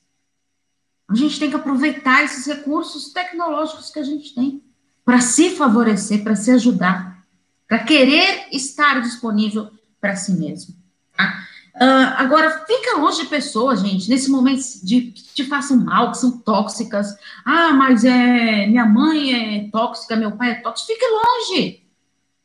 A 1.09 1.17
gente 1.17 1.41
tem 1.41 1.51
que 1.51 1.57
aproveitar 1.57 2.23
esses 2.23 2.47
recursos 2.47 3.13
tecnológicos 3.13 3.91
que 3.91 3.99
a 3.99 4.05
gente 4.05 4.33
tem 4.33 4.63
para 5.05 5.21
se 5.21 5.51
favorecer, 5.57 6.23
para 6.23 6.37
se 6.37 6.53
ajudar, 6.53 7.27
para 7.67 7.81
querer 7.81 8.47
estar 8.53 9.01
disponível 9.03 9.74
para 10.05 10.17
si 10.17 10.33
mesmo. 10.33 10.75
Tá? 11.17 11.47
Uh, 11.77 12.15
agora, 12.19 12.65
fica 12.67 12.99
longe 12.99 13.23
de 13.23 13.29
pessoas, 13.29 13.81
gente, 13.81 14.09
nesse 14.11 14.31
momento 14.31 14.63
de 14.85 15.01
que 15.01 15.23
te 15.35 15.45
façam 15.45 15.79
mal, 15.79 16.13
que 16.13 16.19
são 16.19 16.39
tóxicas. 16.39 17.17
Ah, 17.43 17.73
mas 17.73 18.05
é 18.05 18.67
minha 18.67 18.85
mãe 18.85 19.33
é 19.33 19.71
tóxica, 19.71 20.15
meu 20.15 20.33
pai 20.33 20.51
é 20.51 20.55
tóxico. 20.57 20.93
Fique 20.93 21.07
longe. 21.07 21.83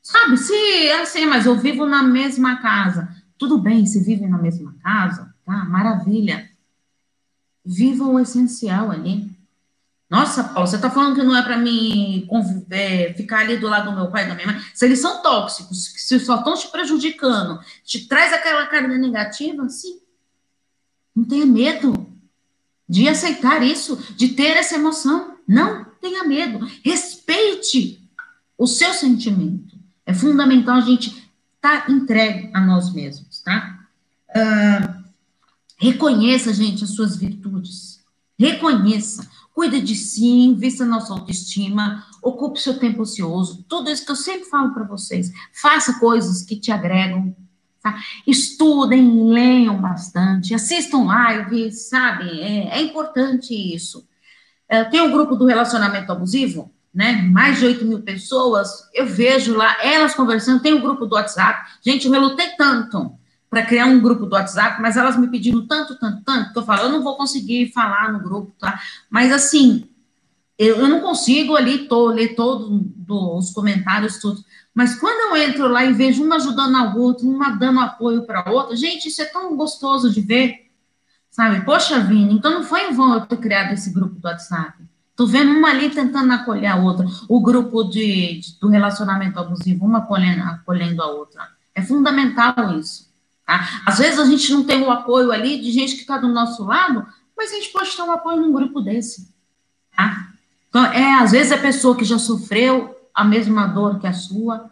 Sabe, 0.02 0.38
se 0.38 0.92
assim, 1.02 1.26
mas 1.26 1.46
eu 1.46 1.58
vivo 1.58 1.86
na 1.86 2.02
mesma 2.02 2.62
casa. 2.62 3.14
Tudo 3.38 3.58
bem, 3.58 3.86
se 3.86 4.02
vive 4.02 4.26
na 4.26 4.38
mesma 4.38 4.74
casa, 4.82 5.36
tá? 5.46 5.66
Maravilha. 5.66 6.50
Viva 7.64 8.06
o 8.06 8.20
essencial 8.20 8.90
ali. 8.90 9.30
Nossa, 10.10 10.44
Paulo, 10.44 10.68
você 10.68 10.78
está 10.78 10.90
falando 10.90 11.16
que 11.16 11.24
não 11.24 11.38
é 11.38 11.44
para 11.44 11.56
mim 11.56 12.28
é, 12.72 13.14
ficar 13.14 13.42
ali 13.42 13.58
do 13.58 13.68
lado 13.68 13.92
do 13.92 13.96
meu 13.96 14.10
pai 14.10 14.26
e 14.26 14.28
da 14.28 14.34
minha 14.34 14.48
mãe? 14.48 14.60
Se 14.74 14.86
eles 14.86 15.00
são 15.00 15.22
tóxicos, 15.22 15.94
se 15.96 16.20
só 16.20 16.38
estão 16.38 16.56
te 16.56 16.68
prejudicando, 16.70 17.60
te 17.84 18.08
traz 18.08 18.34
aquela 18.34 18.66
carga 18.66 18.98
negativa, 18.98 19.70
sim. 19.70 20.00
Não 21.16 21.24
tenha 21.24 21.46
medo 21.46 22.08
de 22.88 23.08
aceitar 23.08 23.62
isso, 23.62 23.98
de 24.16 24.30
ter 24.30 24.58
essa 24.58 24.76
emoção. 24.76 25.38
Não 25.48 25.86
tenha 26.02 26.24
medo. 26.24 26.68
Respeite 26.84 28.02
o 28.58 28.66
seu 28.66 28.94
sentimento. 28.94 29.78
É 30.06 30.14
fundamental 30.14 30.78
a 30.78 30.82
gente 30.82 31.10
estar 31.56 31.86
tá 31.86 31.92
entregue 31.92 32.50
a 32.52 32.62
nós 32.62 32.92
mesmos, 32.92 33.42
tá? 33.42 33.80
Uh, 34.30 35.04
reconheça, 35.78 36.52
gente, 36.52 36.84
as 36.84 36.92
suas 36.92 37.16
virtudes. 37.16 38.04
Reconheça 38.40 39.30
cuide 39.60 39.82
de 39.82 39.94
si, 39.94 40.26
invista 40.26 40.86
na 40.86 41.02
sua 41.02 41.18
autoestima, 41.18 42.06
ocupe 42.22 42.62
seu 42.62 42.80
tempo 42.80 43.02
ocioso, 43.02 43.66
tudo 43.68 43.90
isso 43.90 44.06
que 44.06 44.12
eu 44.14 44.16
sempre 44.16 44.46
falo 44.46 44.74
para 44.74 44.86
vocês. 44.86 45.34
Faça 45.52 46.00
coisas 46.00 46.44
que 46.44 46.58
te 46.58 46.72
agregam, 46.72 47.36
tá? 47.84 48.00
estudem, 48.26 49.30
leiam 49.30 49.76
bastante, 49.82 50.54
assistam 50.54 51.08
lives, 51.10 51.90
sabe? 51.90 52.40
É, 52.40 52.78
é 52.78 52.82
importante 52.82 53.54
isso. 53.54 54.08
É, 54.70 54.86
tem 54.86 55.02
um 55.02 55.12
grupo 55.12 55.36
do 55.36 55.46
relacionamento 55.46 56.10
abusivo, 56.10 56.74
né? 56.94 57.22
Mais 57.22 57.60
de 57.60 57.66
8 57.66 57.84
mil 57.84 58.02
pessoas, 58.02 58.70
eu 58.94 59.08
vejo 59.08 59.58
lá 59.58 59.76
elas 59.84 60.16
conversando, 60.16 60.62
tem 60.62 60.74
um 60.74 60.82
grupo 60.82 61.06
do 61.06 61.16
WhatsApp. 61.16 61.70
Gente, 61.84 62.08
eu 62.08 62.14
relutei 62.14 62.48
tanto 62.56 63.19
para 63.50 63.66
criar 63.66 63.88
um 63.88 64.00
grupo 64.00 64.26
do 64.26 64.34
WhatsApp, 64.34 64.82
mas 64.82 64.96
elas 64.96 65.18
me 65.18 65.28
pediram 65.28 65.66
tanto, 65.66 65.98
tanto, 65.98 66.24
tanto, 66.24 66.54
que 66.54 66.60
eu 66.60 66.64
falo, 66.64 66.84
eu 66.84 66.90
não 66.90 67.04
vou 67.04 67.18
conseguir 67.18 67.72
falar 67.72 68.14
no 68.14 68.20
grupo, 68.20 68.54
tá? 68.60 68.80
Mas 69.10 69.32
assim, 69.32 69.90
eu, 70.58 70.76
eu 70.78 70.88
não 70.88 71.00
consigo 71.00 71.56
ali 71.56 71.88
tô, 71.88 72.08
ler 72.08 72.36
todos 72.36 72.70
os 73.08 73.52
comentários, 73.52 74.20
tudo. 74.20 74.44
Mas 74.74 75.00
quando 75.00 75.36
eu 75.36 75.42
entro 75.42 75.68
lá 75.68 75.84
e 75.84 75.94
vejo 75.94 76.24
uma 76.24 76.36
ajudando 76.36 76.76
a 76.76 76.94
outra, 76.94 77.26
uma 77.26 77.50
dando 77.50 77.80
apoio 77.80 78.24
para 78.24 78.50
outra, 78.52 78.76
gente, 78.76 79.08
isso 79.08 79.22
é 79.22 79.26
tão 79.26 79.58
gostoso 79.58 80.12
de 80.12 80.22
ver, 80.22 80.70
sabe? 81.32 81.66
Poxa, 81.66 82.00
Vini, 82.00 82.36
então 82.36 82.52
não 82.52 82.64
foi 82.64 82.90
em 82.90 82.94
vão 82.94 83.14
eu 83.14 83.22
ter 83.22 83.38
criado 83.38 83.74
esse 83.74 83.92
grupo 83.92 84.20
do 84.20 84.28
WhatsApp. 84.28 84.78
Tô 85.16 85.26
vendo 85.26 85.52
uma 85.52 85.70
ali 85.70 85.90
tentando 85.90 86.32
acolher 86.32 86.68
a 86.68 86.76
outra, 86.76 87.06
o 87.28 87.42
grupo 87.42 87.84
de, 87.84 88.40
de 88.40 88.60
do 88.60 88.70
relacionamento 88.70 89.40
abusivo, 89.40 89.86
uma 89.86 90.00
acolhendo, 90.00 90.44
acolhendo 90.44 91.02
a 91.02 91.08
outra. 91.08 91.46
É 91.74 91.82
fundamental 91.82 92.78
isso. 92.80 93.09
Tá? 93.50 93.82
Às 93.84 93.98
vezes 93.98 94.20
a 94.20 94.26
gente 94.26 94.52
não 94.52 94.64
tem 94.64 94.84
o 94.84 94.92
apoio 94.92 95.32
ali 95.32 95.60
de 95.60 95.72
gente 95.72 95.96
que 95.96 96.02
está 96.02 96.20
do 96.20 96.28
nosso 96.28 96.64
lado, 96.64 97.04
mas 97.36 97.52
a 97.52 97.56
gente 97.56 97.72
pode 97.72 97.96
ter 97.96 98.04
um 98.04 98.12
apoio 98.12 98.40
num 98.40 98.52
grupo 98.52 98.80
desse. 98.80 99.34
Tá? 99.98 100.28
Então, 100.70 100.86
é, 100.86 101.16
às 101.16 101.32
vezes 101.32 101.52
a 101.52 101.58
pessoa 101.58 101.98
que 101.98 102.06
já 102.06 102.20
sofreu 102.20 102.96
a 103.12 103.24
mesma 103.24 103.66
dor 103.66 103.98
que 104.00 104.06
a 104.06 104.14
sua, 104.14 104.70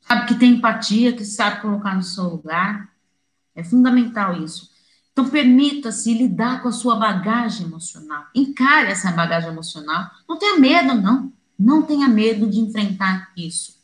sabe 0.00 0.26
que 0.26 0.36
tem 0.36 0.52
empatia, 0.52 1.12
que 1.12 1.22
sabe 1.22 1.60
colocar 1.60 1.94
no 1.94 2.02
seu 2.02 2.24
lugar. 2.24 2.88
É 3.54 3.62
fundamental 3.62 4.42
isso. 4.42 4.70
Então, 5.12 5.28
permita-se 5.28 6.14
lidar 6.14 6.62
com 6.62 6.68
a 6.68 6.72
sua 6.72 6.96
bagagem 6.96 7.66
emocional. 7.66 8.24
Encare 8.34 8.90
essa 8.90 9.12
bagagem 9.12 9.50
emocional. 9.50 10.10
Não 10.26 10.38
tenha 10.38 10.58
medo, 10.58 10.94
não. 10.94 11.30
Não 11.58 11.82
tenha 11.82 12.08
medo 12.08 12.48
de 12.48 12.58
enfrentar 12.58 13.30
isso. 13.36 13.75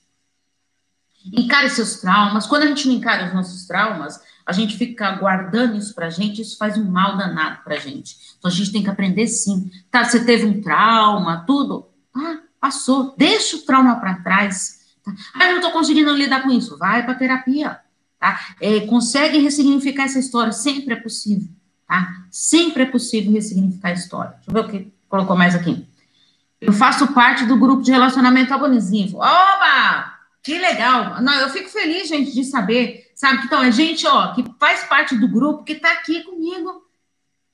Encare 1.33 1.71
seus 1.71 2.01
traumas. 2.01 2.47
Quando 2.47 2.65
a 2.65 2.67
gente 2.67 2.89
não 2.89 2.95
encara 2.95 3.27
os 3.27 3.35
nossos 3.35 3.67
traumas, 3.67 4.21
a 4.45 4.53
gente 4.53 4.77
fica 4.77 5.13
guardando 5.13 5.77
isso 5.77 5.95
pra 5.95 6.11
gente, 6.11 6.43
isso 6.43 6.57
faz 6.57 6.77
um 6.77 6.91
mal 6.91 7.17
danado 7.17 7.63
pra 7.63 7.77
gente. 7.77 8.17
Então 8.39 8.51
a 8.51 8.55
gente 8.55 8.73
tem 8.73 8.83
que 8.83 8.91
aprender 8.91 9.27
sim. 9.27 9.71
Tá, 9.91 10.05
você 10.05 10.25
teve 10.25 10.45
um 10.45 10.61
trauma, 10.61 11.45
tudo. 11.47 11.89
Ah, 12.15 12.39
passou. 12.61 13.15
Deixa 13.17 13.57
o 13.57 13.63
trauma 13.63 13.97
para 14.01 14.17
trás. 14.17 14.81
Tá? 15.05 15.13
Ah, 15.35 15.47
eu 15.49 15.55
não 15.55 15.61
tô 15.61 15.71
conseguindo 15.71 16.13
lidar 16.15 16.43
com 16.43 16.51
isso. 16.51 16.77
Vai 16.77 17.05
pra 17.05 17.15
terapia. 17.15 17.79
Tá? 18.19 18.41
É, 18.61 18.81
consegue 18.81 19.39
ressignificar 19.39 20.05
essa 20.05 20.19
história. 20.19 20.53
Sempre 20.53 20.95
é 20.95 20.97
possível. 20.97 21.49
Tá? 21.87 22.25
Sempre 22.31 22.83
é 22.83 22.87
possível 22.87 23.33
ressignificar 23.33 23.89
a 23.89 23.93
história. 23.93 24.35
Deixa 24.37 24.51
eu 24.51 24.55
ver 24.55 24.61
o 24.61 24.69
que 24.69 24.93
colocou 25.09 25.37
mais 25.37 25.55
aqui. 25.55 25.87
Eu 26.61 26.73
faço 26.73 27.09
parte 27.09 27.45
do 27.45 27.57
grupo 27.57 27.83
de 27.83 27.91
relacionamento 27.91 28.55
abusivo. 28.55 29.19
Oba! 29.19 30.12
Que 30.43 30.59
legal. 30.59 31.23
Não, 31.23 31.33
eu 31.35 31.51
fico 31.51 31.69
feliz, 31.69 32.09
gente, 32.09 32.33
de 32.33 32.45
saber, 32.45 33.13
sabe? 33.15 33.45
Então, 33.45 33.63
é 33.63 33.71
gente, 33.71 34.07
ó, 34.07 34.35
que 34.35 34.45
faz 34.59 34.83
parte 34.85 35.17
do 35.17 35.29
grupo, 35.29 35.63
que 35.63 35.77
tá 35.77 35.93
aqui 35.93 36.25
comigo, 36.25 36.85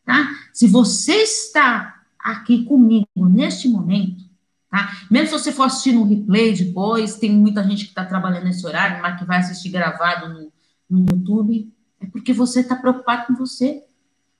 tá? 0.04 0.30
Se 0.54 0.66
você 0.66 1.16
está 1.16 2.02
aqui 2.18 2.64
comigo 2.64 3.06
neste 3.16 3.68
momento, 3.68 4.24
tá? 4.70 4.90
Mesmo 5.10 5.26
se 5.26 5.44
você 5.44 5.52
for 5.52 5.64
assistir 5.64 5.92
no 5.92 6.08
replay 6.08 6.54
depois, 6.54 7.16
tem 7.16 7.30
muita 7.30 7.62
gente 7.62 7.84
que 7.84 7.90
está 7.90 8.06
trabalhando 8.06 8.44
nesse 8.44 8.66
horário, 8.66 9.02
mas 9.02 9.18
que 9.18 9.26
vai 9.26 9.38
assistir 9.38 9.68
gravado 9.68 10.28
no, 10.28 10.52
no 10.88 11.06
YouTube, 11.10 11.70
é 12.00 12.06
porque 12.06 12.32
você 12.32 12.60
está 12.60 12.74
preocupado 12.74 13.26
com 13.26 13.34
você. 13.34 13.84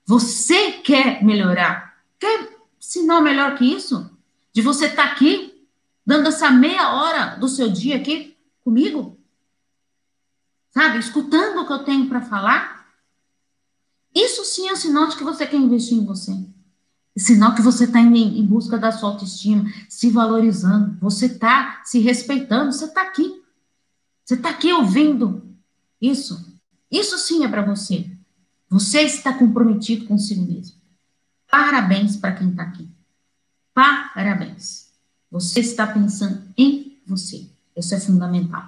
Você 0.07 0.71
quer 0.71 1.23
melhorar. 1.23 1.99
Quer 2.17 2.49
sinal 2.79 3.21
melhor 3.21 3.55
que 3.55 3.65
isso? 3.65 4.09
De 4.51 4.63
você 4.63 4.87
estar 4.87 5.05
tá 5.05 5.11
aqui, 5.11 5.67
dando 6.03 6.29
essa 6.29 6.49
meia 6.49 6.93
hora 6.93 7.35
do 7.35 7.47
seu 7.47 7.69
dia 7.69 7.97
aqui 7.97 8.38
comigo? 8.63 9.19
Sabe? 10.71 10.99
Escutando 10.99 11.61
o 11.61 11.67
que 11.67 11.73
eu 11.73 11.83
tenho 11.83 12.07
para 12.07 12.21
falar? 12.21 12.87
Isso 14.13 14.43
sim 14.45 14.67
é 14.67 14.73
um 14.73 14.75
sinal 14.75 15.07
de 15.07 15.17
que 15.17 15.23
você 15.23 15.45
quer 15.45 15.57
investir 15.57 15.97
em 15.97 16.05
você. 16.05 16.31
É 17.15 17.19
sinal 17.19 17.55
que 17.55 17.61
você 17.61 17.83
está 17.83 17.99
indo 17.99 18.17
em 18.17 18.45
busca 18.45 18.77
da 18.77 18.91
sua 18.91 19.09
autoestima, 19.09 19.65
se 19.87 20.09
valorizando, 20.09 20.97
você 20.99 21.25
está 21.25 21.81
se 21.83 21.99
respeitando, 21.99 22.71
você 22.71 22.85
está 22.85 23.01
aqui. 23.01 23.43
Você 24.23 24.35
está 24.35 24.49
aqui 24.49 24.71
ouvindo 24.71 25.43
isso. 25.99 26.59
Isso 26.91 27.17
sim 27.17 27.43
é 27.43 27.47
para 27.47 27.61
você. 27.61 28.09
Você 28.69 29.01
está 29.01 29.33
comprometido 29.33 30.05
consigo 30.05 30.45
mesmo. 30.45 30.77
Parabéns 31.49 32.15
para 32.15 32.33
quem 32.33 32.51
está 32.51 32.63
aqui. 32.63 32.87
Parabéns. 33.73 34.91
Você 35.31 35.59
está 35.59 35.87
pensando 35.87 36.43
em 36.57 37.01
você. 37.05 37.49
Isso 37.79 37.95
é 37.95 37.99
fundamental. 37.99 38.63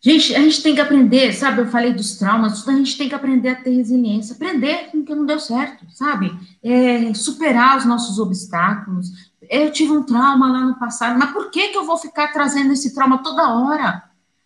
Gente, 0.00 0.34
a 0.36 0.40
gente 0.40 0.62
tem 0.62 0.74
que 0.74 0.80
aprender, 0.80 1.32
sabe? 1.32 1.62
Eu 1.62 1.66
falei 1.66 1.92
dos 1.92 2.16
traumas, 2.16 2.66
a 2.68 2.72
gente 2.72 2.96
tem 2.96 3.08
que 3.08 3.14
aprender 3.14 3.48
a 3.48 3.56
ter 3.56 3.70
resiliência, 3.70 4.36
aprender 4.36 4.90
com 4.90 4.98
o 4.98 5.04
que 5.04 5.14
não 5.14 5.26
deu 5.26 5.40
certo, 5.40 5.84
sabe? 5.90 6.32
É, 6.62 7.12
superar 7.12 7.76
os 7.76 7.84
nossos 7.84 8.18
obstáculos. 8.18 9.10
Eu 9.50 9.72
tive 9.72 9.92
um 9.92 10.04
trauma 10.04 10.50
lá 10.52 10.60
no 10.60 10.78
passado, 10.78 11.18
mas 11.18 11.32
por 11.32 11.50
que, 11.50 11.68
que 11.68 11.76
eu 11.76 11.84
vou 11.84 11.96
ficar 11.96 12.28
trazendo 12.28 12.72
esse 12.72 12.94
trauma 12.94 13.22
toda 13.22 13.52
hora? 13.54 14.04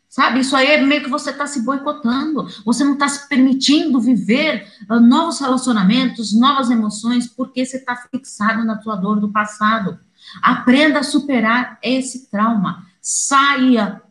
Sabe? 0.09 0.40
Isso 0.40 0.57
aí 0.57 0.66
é 0.66 0.83
meio 0.83 1.05
que 1.05 1.11
você 1.11 1.31
está 1.31 1.47
se 1.47 1.62
boicotando, 1.62 2.49
você 2.64 2.83
não 2.83 2.95
está 2.95 3.07
se 3.07 3.29
permitindo 3.29 4.01
viver 4.01 4.66
uh, 4.90 4.99
novos 4.99 5.38
relacionamentos, 5.38 6.33
novas 6.33 6.69
emoções, 6.71 7.29
porque 7.29 7.64
você 7.64 7.77
está 7.77 7.95
fixado 7.95 8.64
na 8.64 8.77
tua 8.77 8.97
dor 8.97 9.21
do 9.21 9.31
passado. 9.31 9.99
Aprenda 10.43 11.01
a 11.01 11.05
superar 11.05 11.79
esse 11.83 12.31
trauma. 12.31 12.89
Saia 13.00 14.02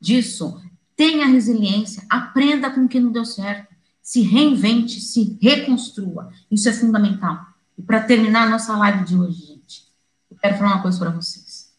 disso. 0.00 0.60
Tenha 0.96 1.26
resiliência. 1.26 2.04
Aprenda 2.08 2.70
com 2.70 2.84
o 2.84 2.88
que 2.88 3.00
não 3.00 3.12
deu 3.12 3.24
certo. 3.24 3.74
Se 4.02 4.22
reinvente, 4.22 5.00
se 5.00 5.38
reconstrua. 5.40 6.32
Isso 6.50 6.68
é 6.68 6.72
fundamental. 6.72 7.46
E 7.78 7.82
para 7.82 8.02
terminar 8.02 8.46
a 8.46 8.50
nossa 8.50 8.76
live 8.76 9.04
de 9.04 9.16
hoje, 9.16 9.46
gente, 9.46 9.88
eu 10.30 10.36
quero 10.36 10.58
falar 10.58 10.74
uma 10.74 10.82
coisa 10.82 10.98
para 10.98 11.10
vocês. 11.10 11.72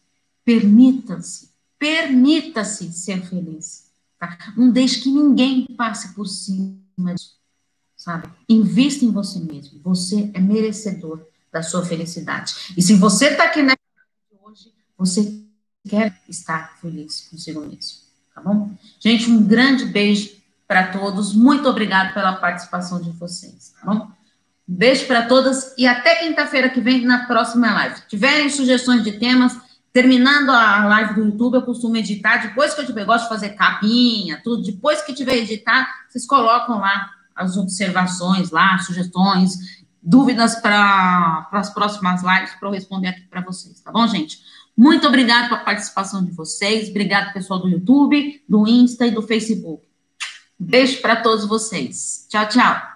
Permita-se, 0.44 1.50
permita-se 1.78 2.92
ser 2.92 3.22
feliz. 3.26 3.90
Tá? 4.18 4.36
Não 4.56 4.70
deixe 4.70 5.00
que 5.00 5.10
ninguém 5.10 5.66
passe 5.76 6.14
por 6.14 6.26
cima 6.26 7.14
disso. 7.14 7.36
Sabe? 7.96 8.28
Invista 8.48 9.04
em 9.04 9.10
você 9.10 9.38
mesmo. 9.38 9.80
Você 9.82 10.30
é 10.34 10.40
merecedor 10.40 11.24
da 11.52 11.62
sua 11.62 11.84
felicidade. 11.84 12.54
E 12.76 12.82
se 12.82 12.94
você 12.94 13.26
está 13.26 13.44
aqui 13.44 13.62
na 13.62 13.76
hoje, 14.42 14.72
você 14.96 15.41
quer 15.88 16.16
estar 16.28 16.76
feliz 16.80 17.28
consigo 17.30 17.60
mesmo, 17.60 17.98
tá 18.34 18.40
bom? 18.40 18.70
Gente, 19.00 19.30
um 19.30 19.42
grande 19.42 19.84
beijo 19.84 20.30
para 20.66 20.88
todos. 20.88 21.34
Muito 21.34 21.68
obrigado 21.68 22.14
pela 22.14 22.34
participação 22.34 23.00
de 23.00 23.10
vocês, 23.10 23.74
tá 23.78 23.92
bom? 23.92 24.10
Um 24.68 24.74
beijo 24.74 25.06
para 25.06 25.26
todas 25.26 25.74
e 25.76 25.86
até 25.86 26.16
quinta-feira 26.16 26.70
que 26.70 26.80
vem 26.80 27.04
na 27.04 27.26
próxima 27.26 27.72
live. 27.72 27.96
Se 27.96 28.08
tiverem 28.08 28.48
sugestões 28.48 29.02
de 29.02 29.12
temas, 29.18 29.58
terminando 29.92 30.50
a 30.50 30.84
live 30.86 31.14
do 31.14 31.24
YouTube, 31.26 31.54
eu 31.54 31.62
costumo 31.62 31.96
editar. 31.96 32.38
Depois 32.38 32.72
que 32.72 32.80
eu 32.80 32.86
tiver, 32.86 33.04
gosto 33.04 33.24
de 33.24 33.28
fazer 33.28 33.50
capinha, 33.50 34.40
tudo. 34.42 34.62
Depois 34.62 35.02
que 35.02 35.12
tiver 35.12 35.36
editar, 35.36 35.88
vocês 36.08 36.26
colocam 36.26 36.78
lá 36.78 37.10
as 37.34 37.56
observações 37.56 38.50
lá, 38.50 38.78
sugestões, 38.78 39.82
dúvidas 40.02 40.56
para 40.56 41.48
as 41.52 41.70
próximas 41.70 42.22
lives 42.22 42.54
para 42.58 42.68
eu 42.68 42.72
responder 42.72 43.08
aqui 43.08 43.22
para 43.22 43.40
vocês, 43.40 43.80
tá 43.80 43.92
bom, 43.92 44.06
gente? 44.08 44.38
Muito 44.76 45.06
obrigado 45.06 45.48
pela 45.48 45.60
participação 45.60 46.24
de 46.24 46.32
vocês. 46.32 46.88
Obrigado, 46.88 47.32
pessoal 47.32 47.60
do 47.60 47.68
YouTube, 47.68 48.42
do 48.48 48.66
Insta 48.66 49.06
e 49.06 49.10
do 49.10 49.22
Facebook. 49.22 49.86
Beijo 50.58 51.00
para 51.00 51.16
todos 51.16 51.46
vocês. 51.46 52.26
Tchau, 52.28 52.48
tchau. 52.48 52.91